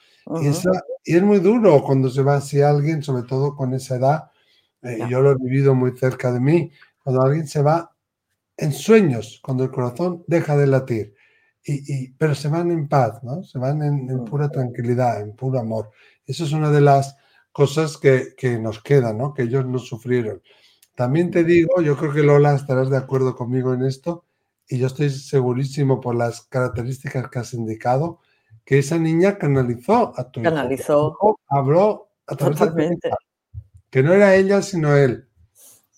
y, 0.41 0.49
y, 0.49 1.15
es 1.15 1.23
muy 1.23 1.39
duro 1.39 1.81
cuando 1.81 2.09
se 2.09 2.21
va 2.21 2.35
así 2.35 2.59
alguien, 2.59 3.01
sobre 3.01 3.23
todo 3.23 3.55
con 3.55 3.73
esa 3.73 3.95
edad, 3.95 4.23
eh, 4.81 5.07
yo 5.09 5.21
lo 5.21 5.31
he 5.31 5.35
vivido 5.35 5.73
muy 5.73 5.95
cerca 5.97 6.33
de 6.33 6.41
mí, 6.41 6.69
cuando 7.01 7.21
alguien 7.21 7.47
se 7.47 7.61
va 7.61 7.95
en 8.57 8.73
sueños, 8.73 9.39
cuando 9.41 9.63
el 9.63 9.71
corazón 9.71 10.25
deja 10.27 10.57
de 10.57 10.67
latir 10.67 11.14
y, 11.65 12.11
pero 12.11 12.35
se 12.35 12.47
van 12.47 12.71
en 12.71 12.87
paz, 12.87 13.23
¿no? 13.23 13.43
Se 13.43 13.57
van 13.57 13.81
en, 13.81 14.05
mm. 14.05 14.25
pura 14.25 14.49
tranquilidad, 14.49 15.21
en 15.21 15.35
puro 15.35 15.59
amor. 15.59 15.91
Eso 16.25 16.43
es 16.43 16.51
una 16.51 16.71
de 16.71 16.81
las 16.81 17.17
cosas 17.51 17.97
que, 17.97 18.35
que, 18.37 18.59
nos 18.59 18.81
quedan, 18.81 19.17
¿no? 19.17 19.33
Que 19.33 19.43
ellos 19.43 19.65
no 19.65 19.79
sufrieron. 19.79 20.41
También 20.95 21.31
te 21.31 21.43
digo, 21.43 21.81
yo 21.81 21.97
creo 21.97 22.13
que 22.13 22.23
Lola 22.23 22.55
estarás 22.55 22.89
de 22.89 22.97
acuerdo 22.97 23.35
conmigo 23.35 23.73
en 23.73 23.83
esto, 23.83 24.25
y 24.67 24.79
yo 24.79 24.87
estoy 24.87 25.09
segurísimo 25.09 26.01
por 26.01 26.15
las 26.15 26.41
características 26.41 27.29
que 27.29 27.39
has 27.39 27.53
indicado, 27.53 28.19
que 28.63 28.79
esa 28.79 28.97
niña 28.97 29.37
canalizó 29.37 30.13
a 30.17 30.31
tu 30.31 30.41
canalizó. 30.41 31.17
Habló 31.47 32.09
a 32.25 32.35
través 32.35 32.57
Totalmente. 32.57 33.11
que 33.89 34.03
no 34.03 34.13
era 34.13 34.35
ella, 34.35 34.61
sino 34.61 34.95
él. 34.95 35.27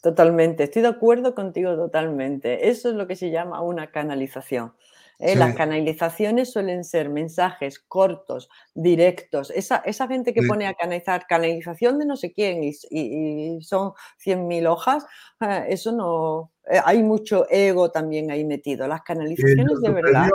Totalmente, 0.02 0.64
estoy 0.64 0.82
de 0.82 0.90
acuerdo 0.90 1.34
contigo 1.34 1.76
totalmente. 1.76 2.70
Eso 2.70 2.90
es 2.90 2.96
lo 2.96 3.08
que 3.08 3.16
se 3.16 3.32
llama 3.32 3.62
una 3.62 3.92
canalización. 3.92 4.74
¿Eh? 5.20 5.36
Las 5.36 5.56
canalizaciones 5.56 6.52
suelen 6.52 6.84
ser 6.84 7.10
mensajes 7.10 7.80
cortos, 7.80 8.50
directos. 8.74 9.52
Esa, 9.52 9.78
esa 9.78 10.08
gente 10.08 10.34
que 10.34 10.44
pone 10.44 10.68
a 10.68 10.74
canalizar 10.74 11.26
canalización 11.28 12.00
de 12.00 12.06
no 12.06 12.16
sé 12.16 12.32
quién 12.32 12.64
y, 12.64 12.74
y, 12.90 13.62
son 13.62 13.94
100.000 14.24 14.68
hojas, 14.68 15.06
eh, 15.42 15.66
eso 15.70 15.92
no... 15.92 16.52
Eh, 16.70 16.80
hay 16.84 17.02
mucho 17.02 17.46
ego 17.50 17.92
también 17.92 18.30
ahí 18.30 18.44
metido. 18.44 18.88
Las 18.88 19.02
canalizaciones 19.02 19.80
de 19.82 19.90
verdad... 19.90 20.30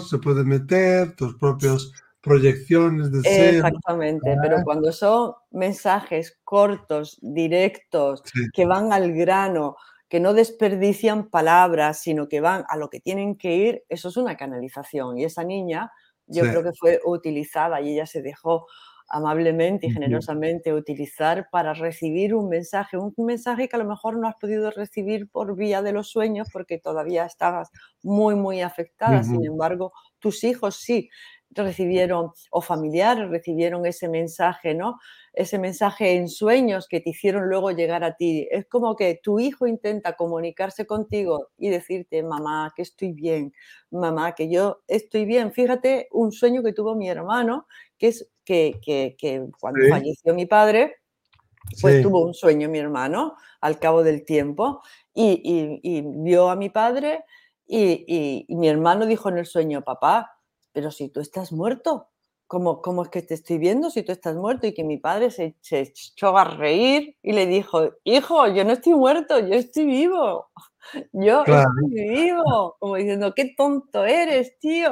Se 0.00 0.18
puede 0.18 0.44
meter 0.44 1.14
tus 1.14 1.36
propios 1.36 1.92
proyecciones 2.26 3.12
de 3.12 3.20
ser. 3.22 3.54
Exactamente, 3.54 4.36
pero 4.42 4.64
cuando 4.64 4.90
son 4.90 5.34
mensajes 5.52 6.36
cortos, 6.42 7.18
directos, 7.22 8.22
que 8.52 8.66
van 8.66 8.92
al 8.92 9.12
grano, 9.12 9.76
que 10.08 10.20
no 10.20 10.34
desperdician 10.34 11.30
palabras, 11.30 12.00
sino 12.00 12.28
que 12.28 12.40
van 12.40 12.64
a 12.68 12.76
lo 12.76 12.88
que 12.90 13.00
tienen 13.00 13.36
que 13.36 13.56
ir, 13.56 13.84
eso 13.88 14.08
es 14.08 14.16
una 14.16 14.36
canalización. 14.36 15.18
Y 15.18 15.24
esa 15.24 15.44
niña, 15.44 15.90
yo 16.26 16.42
creo 16.42 16.62
que 16.62 16.72
fue 16.78 17.00
utilizada 17.04 17.80
y 17.80 17.94
ella 17.94 18.06
se 18.06 18.22
dejó 18.22 18.66
amablemente 19.08 19.86
y 19.86 19.90
generosamente 19.90 20.72
utilizar 20.74 21.48
para 21.50 21.74
recibir 21.74 22.34
un 22.34 22.48
mensaje, 22.48 22.96
un 22.96 23.14
mensaje 23.18 23.68
que 23.68 23.76
a 23.76 23.78
lo 23.78 23.84
mejor 23.84 24.18
no 24.18 24.28
has 24.28 24.34
podido 24.36 24.70
recibir 24.70 25.28
por 25.30 25.56
vía 25.56 25.82
de 25.82 25.92
los 25.92 26.08
sueños 26.10 26.48
porque 26.52 26.78
todavía 26.78 27.24
estabas 27.24 27.70
muy, 28.02 28.34
muy 28.34 28.62
afectada. 28.62 29.22
Sin 29.22 29.44
embargo, 29.44 29.92
tus 30.18 30.42
hijos 30.44 30.76
sí 30.76 31.08
recibieron, 31.54 32.32
o 32.50 32.60
familiares 32.60 33.28
recibieron 33.28 33.86
ese 33.86 34.08
mensaje, 34.08 34.74
¿no? 34.74 34.98
Ese 35.32 35.58
mensaje 35.58 36.16
en 36.16 36.28
sueños 36.28 36.86
que 36.88 37.00
te 37.00 37.10
hicieron 37.10 37.48
luego 37.48 37.70
llegar 37.70 38.04
a 38.04 38.16
ti. 38.16 38.46
Es 38.50 38.66
como 38.66 38.96
que 38.96 39.20
tu 39.22 39.38
hijo 39.38 39.66
intenta 39.66 40.14
comunicarse 40.14 40.86
contigo 40.86 41.48
y 41.58 41.68
decirte, 41.68 42.22
mamá, 42.22 42.72
que 42.74 42.82
estoy 42.82 43.12
bien, 43.12 43.52
mamá, 43.90 44.34
que 44.34 44.50
yo 44.50 44.82
estoy 44.86 45.24
bien. 45.24 45.52
Fíjate 45.52 46.08
un 46.12 46.32
sueño 46.32 46.62
que 46.62 46.72
tuvo 46.72 46.94
mi 46.94 47.08
hermano, 47.08 47.66
que 47.98 48.08
es 48.08 48.28
que, 48.44 48.78
cuando 49.60 49.80
falleció 49.88 50.34
mi 50.34 50.46
padre, 50.46 50.96
pues 51.80 52.02
tuvo 52.02 52.22
un 52.24 52.32
sueño 52.32 52.68
mi 52.68 52.78
hermano 52.78 53.34
al 53.60 53.78
cabo 53.80 54.04
del 54.04 54.24
tiempo 54.24 54.82
y, 55.12 56.02
vio 56.22 56.48
a 56.48 56.56
mi 56.56 56.70
padre 56.70 57.24
y, 57.66 58.44
y 58.48 58.54
mi 58.54 58.68
hermano 58.68 59.04
dijo 59.04 59.28
en 59.28 59.38
el 59.38 59.46
sueño, 59.46 59.82
papá, 59.82 60.35
pero 60.76 60.90
si 60.90 61.08
tú 61.08 61.20
estás 61.20 61.52
muerto, 61.52 62.10
¿cómo, 62.46 62.82
cómo 62.82 63.02
es 63.04 63.08
que 63.08 63.22
te 63.22 63.32
estoy 63.32 63.56
viendo 63.56 63.88
si 63.88 64.02
tú 64.02 64.12
estás 64.12 64.36
muerto? 64.36 64.66
Y 64.66 64.74
que 64.74 64.84
mi 64.84 64.98
padre 64.98 65.30
se, 65.30 65.56
echó 65.70 66.36
a 66.36 66.44
reír 66.44 67.16
y 67.22 67.32
le 67.32 67.46
dijo, 67.46 67.94
hijo, 68.04 68.46
yo 68.48 68.62
no 68.62 68.72
estoy 68.72 68.92
muerto, 68.92 69.38
yo 69.38 69.54
estoy 69.54 69.86
vivo. 69.86 70.50
Yo 71.12 71.42
estoy 71.44 72.08
vivo, 72.08 72.76
como 72.78 72.94
diciendo, 72.94 73.32
qué 73.34 73.54
tonto 73.56 74.04
eres, 74.04 74.56
tío. 74.60 74.90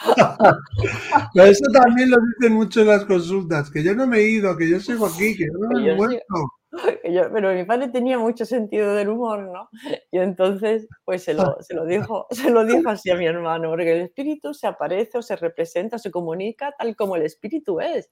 eso 1.34 1.64
también 1.74 2.10
lo 2.10 2.16
dicen 2.38 2.54
mucho 2.54 2.80
en 2.80 2.86
las 2.86 3.04
consultas, 3.04 3.70
que 3.70 3.82
yo 3.82 3.94
no 3.94 4.06
me 4.06 4.16
he 4.16 4.30
ido, 4.30 4.56
que 4.56 4.66
yo 4.66 4.80
sigo 4.80 5.04
aquí, 5.04 5.36
que 5.36 5.44
yo 5.44 5.58
no 5.58 5.68
me 5.78 5.90
he 5.90 5.94
muerto. 5.94 6.24
pero 7.32 7.52
mi 7.52 7.64
padre 7.64 7.88
tenía 7.88 8.18
mucho 8.18 8.44
sentido 8.44 8.94
del 8.94 9.08
humor, 9.08 9.50
¿no? 9.52 9.68
Y 10.10 10.18
entonces, 10.18 10.86
pues 11.04 11.24
se 11.24 11.34
lo, 11.34 11.56
se 11.60 11.74
lo, 11.74 11.84
dijo, 11.84 12.26
se 12.30 12.50
lo 12.50 12.64
dijo 12.64 12.88
así 12.88 13.10
a 13.10 13.16
mi 13.16 13.26
hermano, 13.26 13.70
porque 13.70 13.92
el 13.92 14.02
espíritu 14.02 14.54
se 14.54 14.66
aparece 14.66 15.18
o 15.18 15.22
se 15.22 15.36
representa, 15.36 15.98
se 15.98 16.10
comunica 16.10 16.72
tal 16.78 16.94
como 16.94 17.16
el 17.16 17.22
espíritu 17.22 17.80
es. 17.80 18.10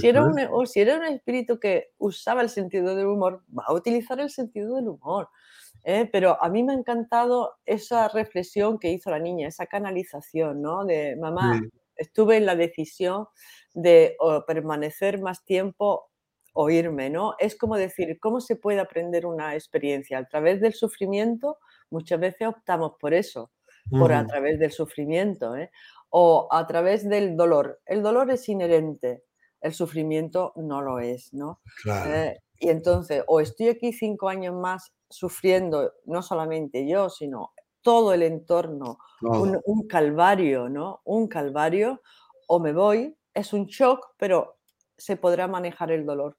Si 0.00 0.08
era, 0.08 0.24
un, 0.24 0.38
o 0.50 0.66
si 0.66 0.80
era 0.80 0.98
un 0.98 1.04
espíritu 1.04 1.58
que 1.58 1.92
usaba 1.98 2.42
el 2.42 2.48
sentido 2.48 2.94
del 2.94 3.06
humor, 3.06 3.42
va 3.56 3.64
a 3.66 3.72
utilizar 3.72 4.20
el 4.20 4.30
sentido 4.30 4.76
del 4.76 4.88
humor. 4.88 5.28
¿eh? 5.84 6.08
Pero 6.10 6.42
a 6.42 6.48
mí 6.48 6.62
me 6.62 6.72
ha 6.72 6.76
encantado 6.76 7.54
esa 7.64 8.08
reflexión 8.08 8.78
que 8.78 8.90
hizo 8.90 9.10
la 9.10 9.18
niña, 9.18 9.48
esa 9.48 9.66
canalización, 9.66 10.62
¿no? 10.62 10.84
De 10.84 11.16
mamá, 11.16 11.60
estuve 11.96 12.36
en 12.36 12.46
la 12.46 12.56
decisión 12.56 13.26
de 13.74 14.16
permanecer 14.46 15.20
más 15.20 15.44
tiempo 15.44 16.10
o 16.58 16.70
irme, 16.70 17.10
¿no? 17.10 17.34
Es 17.38 17.54
como 17.54 17.76
decir, 17.76 18.18
¿cómo 18.18 18.40
se 18.40 18.56
puede 18.56 18.80
aprender 18.80 19.26
una 19.26 19.54
experiencia? 19.54 20.16
A 20.16 20.24
través 20.24 20.58
del 20.62 20.72
sufrimiento, 20.72 21.58
muchas 21.90 22.18
veces 22.18 22.48
optamos 22.48 22.92
por 22.98 23.12
eso, 23.12 23.50
por 23.90 24.12
a 24.14 24.26
través 24.26 24.58
del 24.58 24.72
sufrimiento, 24.72 25.54
¿eh? 25.54 25.70
o 26.08 26.48
a 26.50 26.66
través 26.66 27.06
del 27.06 27.36
dolor. 27.36 27.80
El 27.84 28.02
dolor 28.02 28.30
es 28.30 28.48
inherente, 28.48 29.24
el 29.60 29.74
sufrimiento 29.74 30.54
no 30.56 30.80
lo 30.80 30.98
es, 30.98 31.34
¿no? 31.34 31.60
Eh, 31.86 32.38
y 32.58 32.70
entonces, 32.70 33.22
o 33.26 33.40
estoy 33.40 33.68
aquí 33.68 33.92
cinco 33.92 34.30
años 34.30 34.54
más 34.54 34.94
sufriendo, 35.10 35.92
no 36.06 36.22
solamente 36.22 36.88
yo, 36.88 37.10
sino 37.10 37.52
todo 37.82 38.14
el 38.14 38.22
entorno, 38.22 38.98
un, 39.20 39.86
calvario, 39.86 40.70
¿no? 40.70 41.02
Un 41.04 41.28
calvario, 41.28 42.00
o 42.48 42.58
me 42.60 42.72
voy, 42.72 43.14
es 43.34 43.52
un 43.52 43.66
shock, 43.66 44.14
pero 44.16 44.55
se 44.96 45.16
podrá 45.16 45.48
manejar 45.48 45.90
el 45.92 46.06
dolor. 46.06 46.36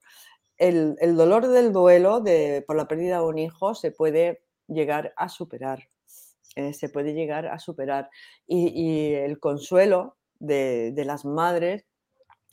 El, 0.56 0.96
dolor 1.16 1.46
del 1.46 1.72
duelo 1.72 2.20
de, 2.20 2.64
por 2.66 2.76
la 2.76 2.88
pérdida 2.88 3.18
de 3.18 3.24
un 3.24 3.38
hijo 3.38 3.74
se 3.74 3.92
puede 3.92 4.42
llegar 4.66 5.12
a 5.16 5.28
superar. 5.28 5.88
Eh, 6.56 6.72
se 6.72 6.88
puede 6.88 7.14
llegar 7.14 7.46
a 7.46 7.58
superar. 7.58 8.10
Y, 8.46 9.14
el 9.14 9.38
consuelo 9.38 10.16
de, 10.40 10.92
de, 10.92 11.04
las 11.04 11.24
madres 11.24 11.86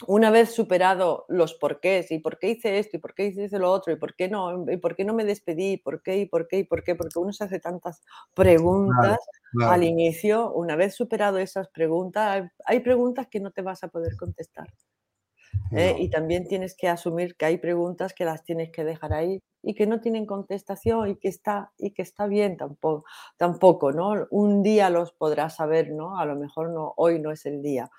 una 0.08 0.30
vez 0.30 0.54
superado 0.54 1.26
los 1.30 1.54
porqués 1.54 2.12
y 2.12 2.20
por 2.20 2.38
qué 2.38 2.50
hice 2.50 2.80
esto 2.80 2.98
y 2.98 3.00
por 3.00 3.14
qué 3.14 3.28
hice 3.28 3.58
lo 3.58 3.72
otro 3.72 3.94
y 3.94 3.96
por 3.96 4.14
qué 4.16 4.28
no 4.28 4.70
y 4.70 4.78
por 4.78 4.96
qué 4.96 5.06
no 5.06 5.14
me 5.14 5.24
despedí, 5.24 5.74
y 5.74 5.78
por 5.78 6.02
qué 6.02 6.18
y 6.18 6.26
por 6.26 6.48
qué 6.48 6.60
y 6.60 6.64
por 6.66 6.84
qué, 6.84 6.96
porque 6.96 7.20
uno 7.20 7.32
se 7.32 7.46
hace 7.46 7.60
tantas 7.60 8.02
preguntas 8.34 9.18
al 9.62 9.84
inicio, 9.84 10.52
una 10.52 10.76
vez 10.76 10.96
superado 10.96 11.38
esas 11.38 11.70
preguntas, 11.70 12.52
hay 12.66 12.80
preguntas 12.82 13.28
que 13.28 13.40
no 13.40 13.52
te 13.52 13.62
vas 13.62 13.84
a 13.84 13.88
poder 13.88 14.18
contestar. 14.18 14.68
¿Eh? 15.72 15.96
Y 16.00 16.10
también 16.10 16.48
tienes 16.48 16.76
que 16.76 16.88
asumir 16.88 17.36
que 17.36 17.46
hay 17.46 17.58
preguntas 17.58 18.14
que 18.14 18.26
las 18.26 18.44
tienes 18.44 18.72
que 18.72 18.84
dejar 18.84 19.14
ahí 19.14 19.42
y 19.62 19.74
que 19.74 19.88
no 19.88 20.00
tienen 20.00 20.26
contestación 20.28 21.10
y 21.10 21.16
que 21.16 21.28
está, 21.28 21.72
y 21.78 21.92
que 21.92 22.04
está 22.04 22.28
bien 22.28 22.56
tampoco, 22.56 23.06
tampoco, 23.38 23.92
¿no? 23.92 24.28
Un 24.30 24.62
día 24.62 24.90
los 24.92 25.12
podrás 25.12 25.56
saber, 25.56 25.92
¿no? 25.92 26.20
A 26.20 26.26
lo 26.26 26.36
mejor 26.36 26.70
no, 26.70 26.94
hoy 26.98 27.20
no 27.20 27.32
es 27.32 27.46
el 27.48 27.64
día. 27.64 27.90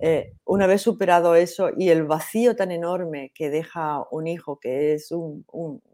Eh, 0.00 0.32
una 0.46 0.66
vez 0.66 0.80
superado 0.80 1.34
eso 1.34 1.68
y 1.76 1.90
el 1.90 2.04
vacío 2.04 2.56
tan 2.56 2.70
enorme 2.70 3.30
que 3.34 3.50
deja 3.50 4.06
un 4.10 4.26
hijo, 4.26 4.58
que 4.58 4.94
es 4.94 5.12
un, 5.12 5.44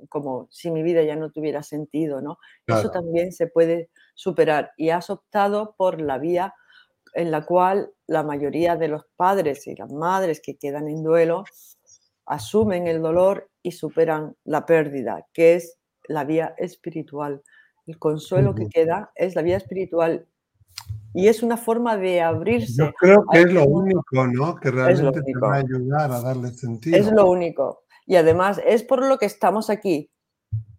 como 0.09 0.47
si 0.51 0.71
mi 0.71 0.85
vida 0.85 1.03
ya 1.03 1.17
no 1.17 1.33
tuviera 1.33 1.65
sentido, 1.65 2.21
¿no? 2.21 2.39
Eso 2.67 2.91
también 2.91 3.33
se 3.33 3.49
puede 3.49 3.91
superar 4.15 4.71
y 4.77 4.91
has 4.91 5.11
optado 5.11 5.75
por 5.77 6.01
la 6.01 6.19
vía 6.19 6.55
en 7.15 7.31
la 7.31 7.45
cual 7.45 7.93
la 8.09 8.25
mayoría 8.25 8.75
de 8.75 8.89
los 8.89 9.05
padres 9.17 9.67
y 9.69 9.77
las 9.77 9.93
madres 9.93 10.41
que 10.43 10.57
quedan 10.57 10.89
en 10.89 11.05
duelo 11.05 11.45
asumen 12.27 12.89
el 12.89 13.01
dolor 13.01 13.49
y 13.63 13.73
superan 13.73 14.35
la 14.45 14.67
pérdida, 14.67 15.27
que 15.33 15.55
es 15.55 15.79
la 16.09 16.25
vía 16.25 16.55
espiritual. 16.59 17.43
El 17.87 17.99
consuelo 17.99 18.55
que 18.55 18.69
queda 18.69 19.13
es 19.15 19.37
la 19.37 19.43
vía 19.43 19.59
espiritual 19.59 20.27
y 21.15 21.29
es 21.29 21.43
una 21.43 21.57
forma 21.57 21.97
de 21.97 22.21
abrirse. 22.21 22.85
Yo 22.85 22.93
creo 22.93 23.25
que 23.31 23.41
es 23.41 23.53
lo 23.53 23.65
único, 23.65 24.27
¿no? 24.27 24.57
Que 24.57 24.71
realmente 24.71 25.23
te 25.23 25.33
va 25.39 25.57
a 25.57 25.59
ayudar 25.59 26.13
a 26.13 26.21
darle 26.21 26.51
sentido. 26.51 26.97
Es 26.97 27.11
lo 27.11 27.31
único. 27.31 27.85
Y 28.07 28.17
además 28.17 28.61
es 28.65 28.83
por 28.83 29.05
lo 29.05 29.19
que 29.19 29.27
estamos 29.27 29.71
aquí. 29.71 30.11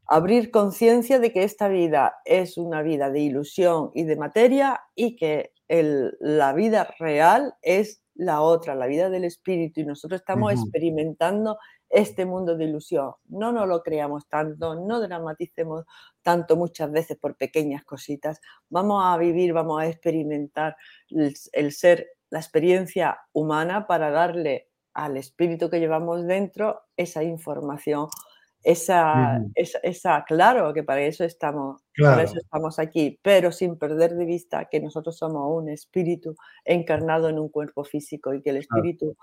Abrir 0.07 0.49
conciencia 0.49 1.19
de 1.19 1.31
que 1.31 1.43
esta 1.43 1.67
vida 1.67 2.15
es 2.25 2.57
una 2.57 2.81
vida 2.81 3.11
de 3.11 3.19
ilusión 3.19 3.91
y 3.93 4.03
de 4.03 4.15
materia 4.15 4.81
y 4.95 5.15
que 5.15 5.51
la 5.69 6.53
vida 6.53 6.95
real 6.99 7.53
es 7.61 8.01
la 8.15 8.41
otra, 8.41 8.75
la 8.75 8.87
vida 8.87 9.09
del 9.09 9.23
espíritu, 9.23 9.79
y 9.79 9.85
nosotros 9.85 10.19
estamos 10.19 10.51
experimentando 10.51 11.57
este 11.89 12.25
mundo 12.25 12.57
de 12.57 12.65
ilusión. 12.65 13.13
No 13.29 13.51
nos 13.51 13.67
lo 13.67 13.81
creamos 13.81 14.27
tanto, 14.27 14.75
no 14.75 14.99
dramaticemos 14.99 15.85
tanto 16.21 16.55
muchas 16.57 16.91
veces 16.91 17.17
por 17.17 17.37
pequeñas 17.37 17.83
cositas. 17.83 18.41
Vamos 18.69 19.03
a 19.05 19.17
vivir, 19.17 19.53
vamos 19.53 19.81
a 19.81 19.87
experimentar 19.87 20.75
el 21.09 21.71
ser, 21.71 22.07
la 22.29 22.39
experiencia 22.39 23.19
humana 23.31 23.87
para 23.87 24.11
darle 24.11 24.69
al 24.93 25.17
espíritu 25.17 25.69
que 25.69 25.79
llevamos 25.79 26.25
dentro 26.25 26.81
esa 26.97 27.23
información 27.23 28.07
esa, 28.63 29.41
esa, 29.55 30.23
claro 30.25 30.73
que 30.73 30.83
para 30.83 31.01
eso 31.01 31.23
estamos, 31.23 31.81
para 31.97 32.23
eso 32.23 32.37
estamos 32.37 32.77
aquí, 32.77 33.17
pero 33.21 33.51
sin 33.51 33.77
perder 33.77 34.15
de 34.15 34.25
vista 34.25 34.67
que 34.69 34.81
nosotros 34.81 35.17
somos 35.17 35.49
un 35.49 35.69
espíritu 35.69 36.35
encarnado 36.65 37.29
en 37.29 37.39
un 37.39 37.49
cuerpo 37.49 37.83
físico 37.83 38.33
y 38.33 38.41
que 38.41 38.49
el 38.49 38.57
espíritu, 38.57 39.15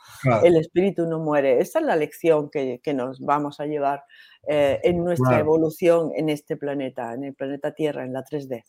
el 0.42 0.56
espíritu 0.56 1.06
no 1.06 1.18
muere. 1.18 1.60
Esa 1.60 1.80
es 1.80 1.84
la 1.84 1.96
lección 1.96 2.48
que, 2.50 2.80
que 2.82 2.94
nos 2.94 3.20
vamos 3.20 3.60
a 3.60 3.66
llevar 3.66 4.04
eh, 4.48 4.80
en 4.82 5.04
nuestra 5.04 5.38
evolución 5.38 6.12
en 6.16 6.28
este 6.30 6.56
planeta, 6.56 7.12
en 7.12 7.24
el 7.24 7.34
planeta 7.34 7.72
Tierra, 7.72 8.04
en 8.04 8.12
la 8.12 8.24
3D. 8.24 8.64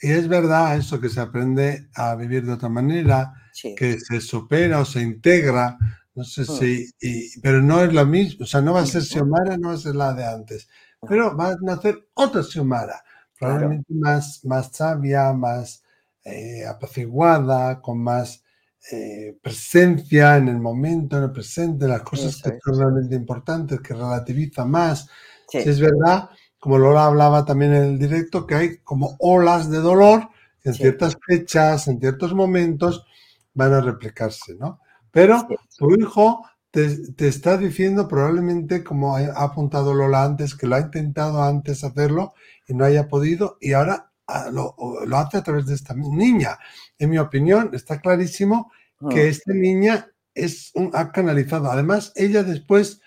Y 0.00 0.12
es 0.12 0.28
verdad 0.28 0.76
eso 0.76 1.00
que 1.00 1.08
se 1.08 1.20
aprende 1.20 1.88
a 1.94 2.14
vivir 2.14 2.44
de 2.44 2.52
otra 2.52 2.68
manera, 2.68 3.32
que 3.76 3.98
se 3.98 4.20
supera 4.20 4.80
o 4.80 4.84
se 4.84 5.00
integra 5.00 5.78
no 6.16 6.24
sé 6.24 6.42
mm. 6.42 6.44
si, 6.44 7.40
pero 7.42 7.60
no 7.60 7.82
es 7.82 7.92
lo 7.92 8.04
mismo, 8.06 8.44
o 8.44 8.46
sea, 8.46 8.62
no 8.62 8.72
va 8.72 8.80
a 8.80 8.86
ser 8.86 9.02
Xiomara, 9.02 9.56
no 9.58 9.68
va 9.68 9.74
a 9.74 9.78
ser 9.78 9.94
la 9.94 10.14
de 10.14 10.24
antes, 10.24 10.66
pero 11.06 11.36
va 11.36 11.50
a 11.50 11.56
nacer 11.60 12.08
otra 12.14 12.42
Xiomara, 12.42 13.04
probablemente 13.38 13.92
más, 13.92 14.42
más 14.44 14.70
sabia, 14.72 15.32
más 15.34 15.84
eh, 16.24 16.64
apaciguada, 16.66 17.82
con 17.82 17.98
más 17.98 18.42
eh, 18.90 19.36
presencia 19.42 20.38
en 20.38 20.48
el 20.48 20.58
momento, 20.58 21.18
en 21.18 21.24
el 21.24 21.32
presente, 21.32 21.86
las 21.86 22.02
cosas 22.02 22.40
que 22.42 22.58
son 22.64 22.78
realmente 22.78 23.14
importantes, 23.14 23.80
que 23.80 23.92
relativiza 23.92 24.64
más. 24.64 25.08
Si 25.48 25.58
es 25.58 25.78
verdad, 25.78 26.30
como 26.58 26.78
Lola 26.78 27.04
hablaba 27.04 27.44
también 27.44 27.74
en 27.74 27.82
el 27.82 27.98
directo, 27.98 28.46
que 28.46 28.54
hay 28.54 28.76
como 28.78 29.16
olas 29.18 29.70
de 29.70 29.78
dolor 29.78 30.30
en 30.64 30.74
ciertas 30.74 31.16
fechas, 31.28 31.88
en 31.88 32.00
ciertos 32.00 32.32
momentos, 32.34 33.04
van 33.52 33.74
a 33.74 33.80
replicarse, 33.80 34.54
¿no? 34.54 34.80
Pero 35.16 35.48
tu 35.78 35.94
hijo 35.94 36.44
te, 36.70 37.26
está 37.26 37.56
diciendo 37.56 38.06
probablemente, 38.06 38.84
como 38.84 39.16
ha 39.16 39.44
apuntado 39.44 39.94
Lola 39.94 40.24
antes, 40.24 40.54
que 40.54 40.66
lo 40.66 40.76
ha 40.76 40.80
intentado 40.80 41.42
antes 41.42 41.84
hacerlo 41.84 42.34
y 42.68 42.74
no 42.74 42.84
haya 42.84 43.08
podido 43.08 43.56
y 43.58 43.72
ahora 43.72 44.12
ah, 44.26 44.50
lo, 44.52 44.76
hace 45.16 45.38
a 45.38 45.42
través 45.42 45.64
de 45.64 45.74
esta 45.74 45.94
niña. 45.94 46.58
En 46.98 47.08
mi 47.08 47.16
opinión, 47.16 47.70
está 47.72 47.98
clarísimo 47.98 48.70
que 49.08 49.20
ah. 49.20 49.28
esta 49.28 49.54
niña 49.54 50.06
es 50.34 50.70
un, 50.74 50.90
ha 50.92 51.10
canalizado. 51.12 51.70
Además, 51.70 52.12
ella 52.14 52.42
después 52.42 53.00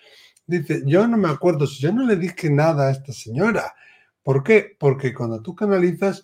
dice, 0.47 0.81
yo 0.87 1.07
no 1.07 1.15
me 1.15 1.29
acuerdo, 1.29 1.67
si 1.67 1.79
yo 1.79 1.93
no 1.93 2.07
le 2.07 2.15
dije 2.15 2.49
nada 2.49 2.87
a 2.87 2.91
esta 2.91 3.13
señora. 3.13 3.75
¿Por 4.23 4.41
qué? 4.41 4.75
Porque 4.79 5.13
cuando 5.13 5.43
tú 5.43 5.53
canalizas, 5.53 6.23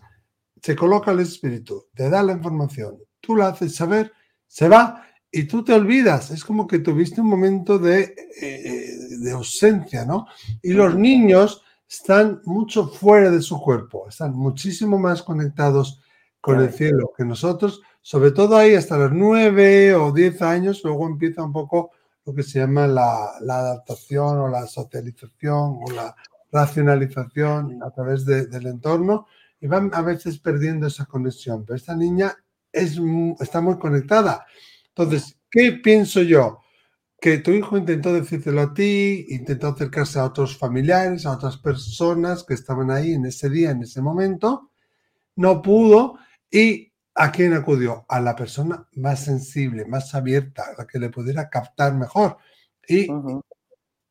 se 0.64 0.76
coloca 0.76 1.12
el 1.12 1.20
espíritu, 1.20 1.90
te 1.94 2.10
da 2.10 2.24
la 2.24 2.34
información, 2.34 2.98
tú 3.22 3.36
la 3.36 3.50
haces 3.50 3.76
saber, 3.76 4.12
se 4.48 4.68
va 4.68 5.06
y 5.32 5.44
tú 5.44 5.64
te 5.64 5.74
olvidas, 5.74 6.32
es 6.32 6.44
como 6.46 6.68
que 6.68 6.80
tuviste 6.80 7.22
un 7.22 7.28
momento 7.28 7.78
de, 7.78 8.16
eh, 8.42 8.96
de 9.20 9.32
ausencia, 9.32 10.06
¿no? 10.06 10.28
Y 10.62 10.74
los 10.74 10.96
niños 10.96 11.64
están 11.90 12.42
mucho 12.46 12.88
fuera 12.88 13.30
de 13.30 13.42
su 13.42 13.60
cuerpo, 13.60 14.08
están 14.08 14.34
muchísimo 14.34 14.98
más 14.98 15.24
conectados 15.24 16.02
con 16.40 16.62
el 16.62 16.72
cielo 16.72 17.12
que 17.18 17.26
nosotros, 17.26 17.82
sobre 18.02 18.32
todo 18.32 18.56
ahí 18.56 18.76
hasta 18.76 18.98
los 18.98 19.12
nueve 19.12 19.96
o 19.96 20.12
diez 20.12 20.42
años, 20.42 20.82
luego 20.84 21.08
empieza 21.08 21.44
un 21.44 21.52
poco 21.52 21.92
lo 22.24 22.34
que 22.34 22.44
se 22.44 22.60
llama 22.60 22.88
la, 22.88 23.32
la 23.42 23.60
adaptación 23.60 24.38
o 24.38 24.48
la 24.48 24.68
socialización 24.68 25.80
o 25.82 25.92
la 25.92 26.16
racionalización 26.52 27.84
a 27.84 27.92
través 27.92 28.26
del 28.26 28.68
entorno 28.68 29.28
y 29.60 29.68
van 29.68 29.92
a 29.94 30.02
veces 30.02 30.40
perdiendo 30.40 30.88
esa 30.88 31.06
conexión. 31.06 31.66
Pero 31.66 31.76
esta 31.76 31.96
niña 31.96 32.36
es, 32.72 33.00
está 33.40 33.62
muy 33.62 33.78
conectada 33.78 34.46
entonces, 34.96 35.38
¿qué 35.52 35.74
pienso 35.74 36.22
yo? 36.22 36.60
que 37.26 37.40
tu 37.40 37.50
hijo 37.52 37.76
intentó 37.76 38.14
decírtelo 38.14 38.62
a 38.62 38.74
ti, 38.76 39.26
intentó 39.30 39.70
acercarse 39.70 40.20
a 40.20 40.26
otros 40.26 40.58
familiares, 40.58 41.26
a 41.26 41.32
otras 41.32 41.58
personas 41.58 42.44
que 42.44 42.54
estaban 42.54 42.92
ahí 42.92 43.14
en 43.14 43.26
ese 43.26 43.50
día, 43.50 43.72
en 43.72 43.82
ese 43.82 44.00
momento, 44.00 44.70
no 45.36 45.60
pudo 45.62 46.20
y 46.52 46.94
¿a 47.16 47.32
quién 47.32 47.54
acudió? 47.54 48.06
A 48.10 48.20
la 48.20 48.36
persona 48.36 48.88
más 48.94 49.24
sensible, 49.24 49.86
más 49.86 50.14
abierta, 50.14 50.66
a 50.66 50.82
la 50.82 50.86
que 50.86 51.00
le 51.00 51.10
pudiera 51.10 51.50
captar 51.50 51.96
mejor. 51.96 52.38
Y 52.88 53.08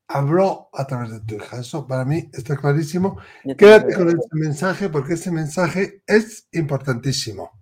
habló 0.09 0.68
a 0.73 0.85
través 0.85 1.12
de 1.12 1.20
tu 1.20 1.37
hija. 1.37 1.61
Eso 1.61 1.87
para 1.87 2.05
mí 2.05 2.29
está 2.33 2.57
clarísimo. 2.57 3.18
Quédate 3.57 3.94
con 3.94 4.09
ese 4.09 4.29
mensaje 4.33 4.88
porque 4.88 5.14
ese 5.14 5.31
mensaje 5.31 6.03
es 6.07 6.49
importantísimo. 6.51 7.53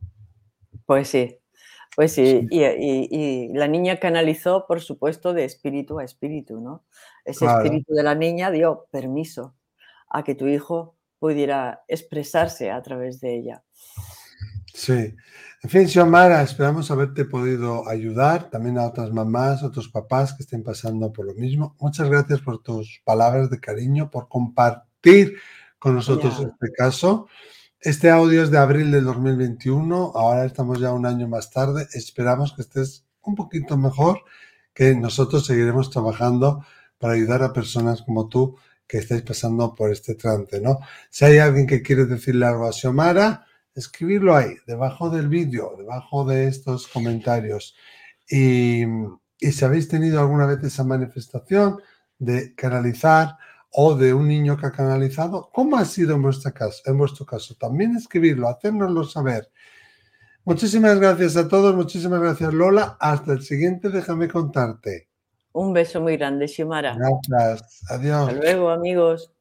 Pues 0.87 1.09
sí, 1.09 1.42
pues 1.95 2.13
sí, 2.13 2.47
Y, 2.51 3.49
la 3.55 3.69
niña 3.69 3.99
canalizó, 3.99 4.67
por 4.67 4.81
supuesto, 4.81 5.33
de 5.33 5.45
espíritu 5.45 5.99
a 5.99 6.05
espíritu, 6.05 6.61
¿no? 6.61 6.85
Ese 7.25 7.47
espíritu 7.47 7.95
de 7.95 8.03
la 8.03 8.15
niña 8.15 8.51
dio 8.51 8.87
permiso 8.91 9.55
a 10.09 10.25
que 10.25 10.35
tu 10.35 10.47
hijo 10.47 10.97
pudiera 11.19 11.85
expresarse 11.89 12.71
a 12.71 12.83
través 12.83 13.21
de 13.21 13.37
ella. 13.37 13.63
Sí. 14.75 15.15
En 15.63 15.71
fin, 15.71 15.89
Xiomara, 15.89 16.43
esperamos 16.43 16.91
haberte 16.91 17.25
podido 17.25 17.89
ayudar 17.89 18.51
también 18.51 18.79
a 18.79 18.87
otras 18.87 19.13
mamás, 19.13 19.63
otros 19.63 19.89
papás 19.89 20.35
que 20.35 20.43
estén 20.43 20.65
pasando 20.65 21.13
por 21.13 21.25
lo 21.27 21.35
mismo. 21.35 21.77
Muchas 21.79 22.09
gracias 22.09 22.41
por 22.41 22.63
tus 22.63 23.01
palabras 23.05 23.49
de 23.49 23.61
cariño, 23.61 24.11
por 24.11 24.29
compartir 24.29 25.37
con 25.79 25.95
nosotros 25.95 26.41
este 26.41 26.73
caso. 26.73 27.29
Este 27.85 28.11
audio 28.11 28.45
es 28.45 28.53
de 28.53 28.59
abril 28.59 28.93
del 28.93 29.03
2021, 29.03 30.13
ahora 30.15 30.45
estamos 30.45 30.79
ya 30.79 30.93
un 30.93 31.05
año 31.05 31.27
más 31.27 31.51
tarde. 31.51 31.89
Esperamos 31.95 32.53
que 32.53 32.63
estés 32.63 33.05
un 33.23 33.35
poquito 33.35 33.77
mejor, 33.77 34.21
que 34.73 34.95
nosotros 34.95 35.45
seguiremos 35.45 35.91
trabajando 35.91 36.65
para 36.99 37.15
ayudar 37.15 37.43
a 37.43 37.53
personas 37.53 38.03
como 38.03 38.29
tú 38.29 38.57
que 38.87 38.99
estáis 38.99 39.23
pasando 39.23 39.75
por 39.75 39.91
este 39.91 40.15
trance, 40.15 40.61
¿no? 40.61 40.79
Si 41.11 41.25
hay 41.25 41.39
alguien 41.39 41.67
que 41.67 41.83
quiere 41.83 42.07
decirle 42.07 42.47
algo 42.47 42.69
a 42.69 42.73
Xiomara, 42.73 43.47
escribirlo 43.75 44.37
ahí, 44.37 44.55
debajo 44.65 45.11
del 45.11 45.27
vídeo, 45.27 45.75
debajo 45.77 46.25
de 46.25 46.47
estos 46.47 46.87
comentarios. 46.87 47.75
Y, 48.31 48.85
si 49.41 49.65
habéis 49.65 49.89
tenido 49.89 50.21
alguna 50.21 50.47
vez 50.47 50.63
esa 50.63 50.85
manifestación 50.85 51.81
de 52.17 52.55
canalizar 52.55 53.39
o 53.73 53.95
de 53.95 54.13
un 54.13 54.29
niño 54.29 54.57
que 54.57 54.67
ha 54.67 54.73
canalizado, 54.73 55.51
¿cómo 55.53 55.77
ha 55.77 55.85
sido 55.85 56.15
en, 56.15 56.23
vuestra 56.23 56.53
caso, 56.53 56.83
en 56.87 56.99
vuestro 56.99 57.25
caso? 57.25 57.55
También 57.55 57.97
escribirlo, 57.97 58.49
hacérnoslo 58.49 59.05
saber. 59.05 59.51
Muchísimas 60.45 60.99
gracias 60.99 61.37
a 61.37 61.49
todos, 61.49 61.75
muchísimas 61.75 62.21
gracias 62.21 62.53
Lola. 62.53 62.97
Hasta 63.01 63.33
el 63.33 63.43
siguiente, 63.43 63.89
déjame 63.89 64.29
contarte. 64.29 65.09
Un 65.53 65.73
beso 65.73 66.01
muy 66.01 66.17
grande, 66.17 66.49
Xiomara. 66.49 66.97
Gracias, 66.97 67.83
adiós. 67.91 68.29
Hasta 68.29 68.41
luego, 68.41 68.71
amigos. 68.71 69.33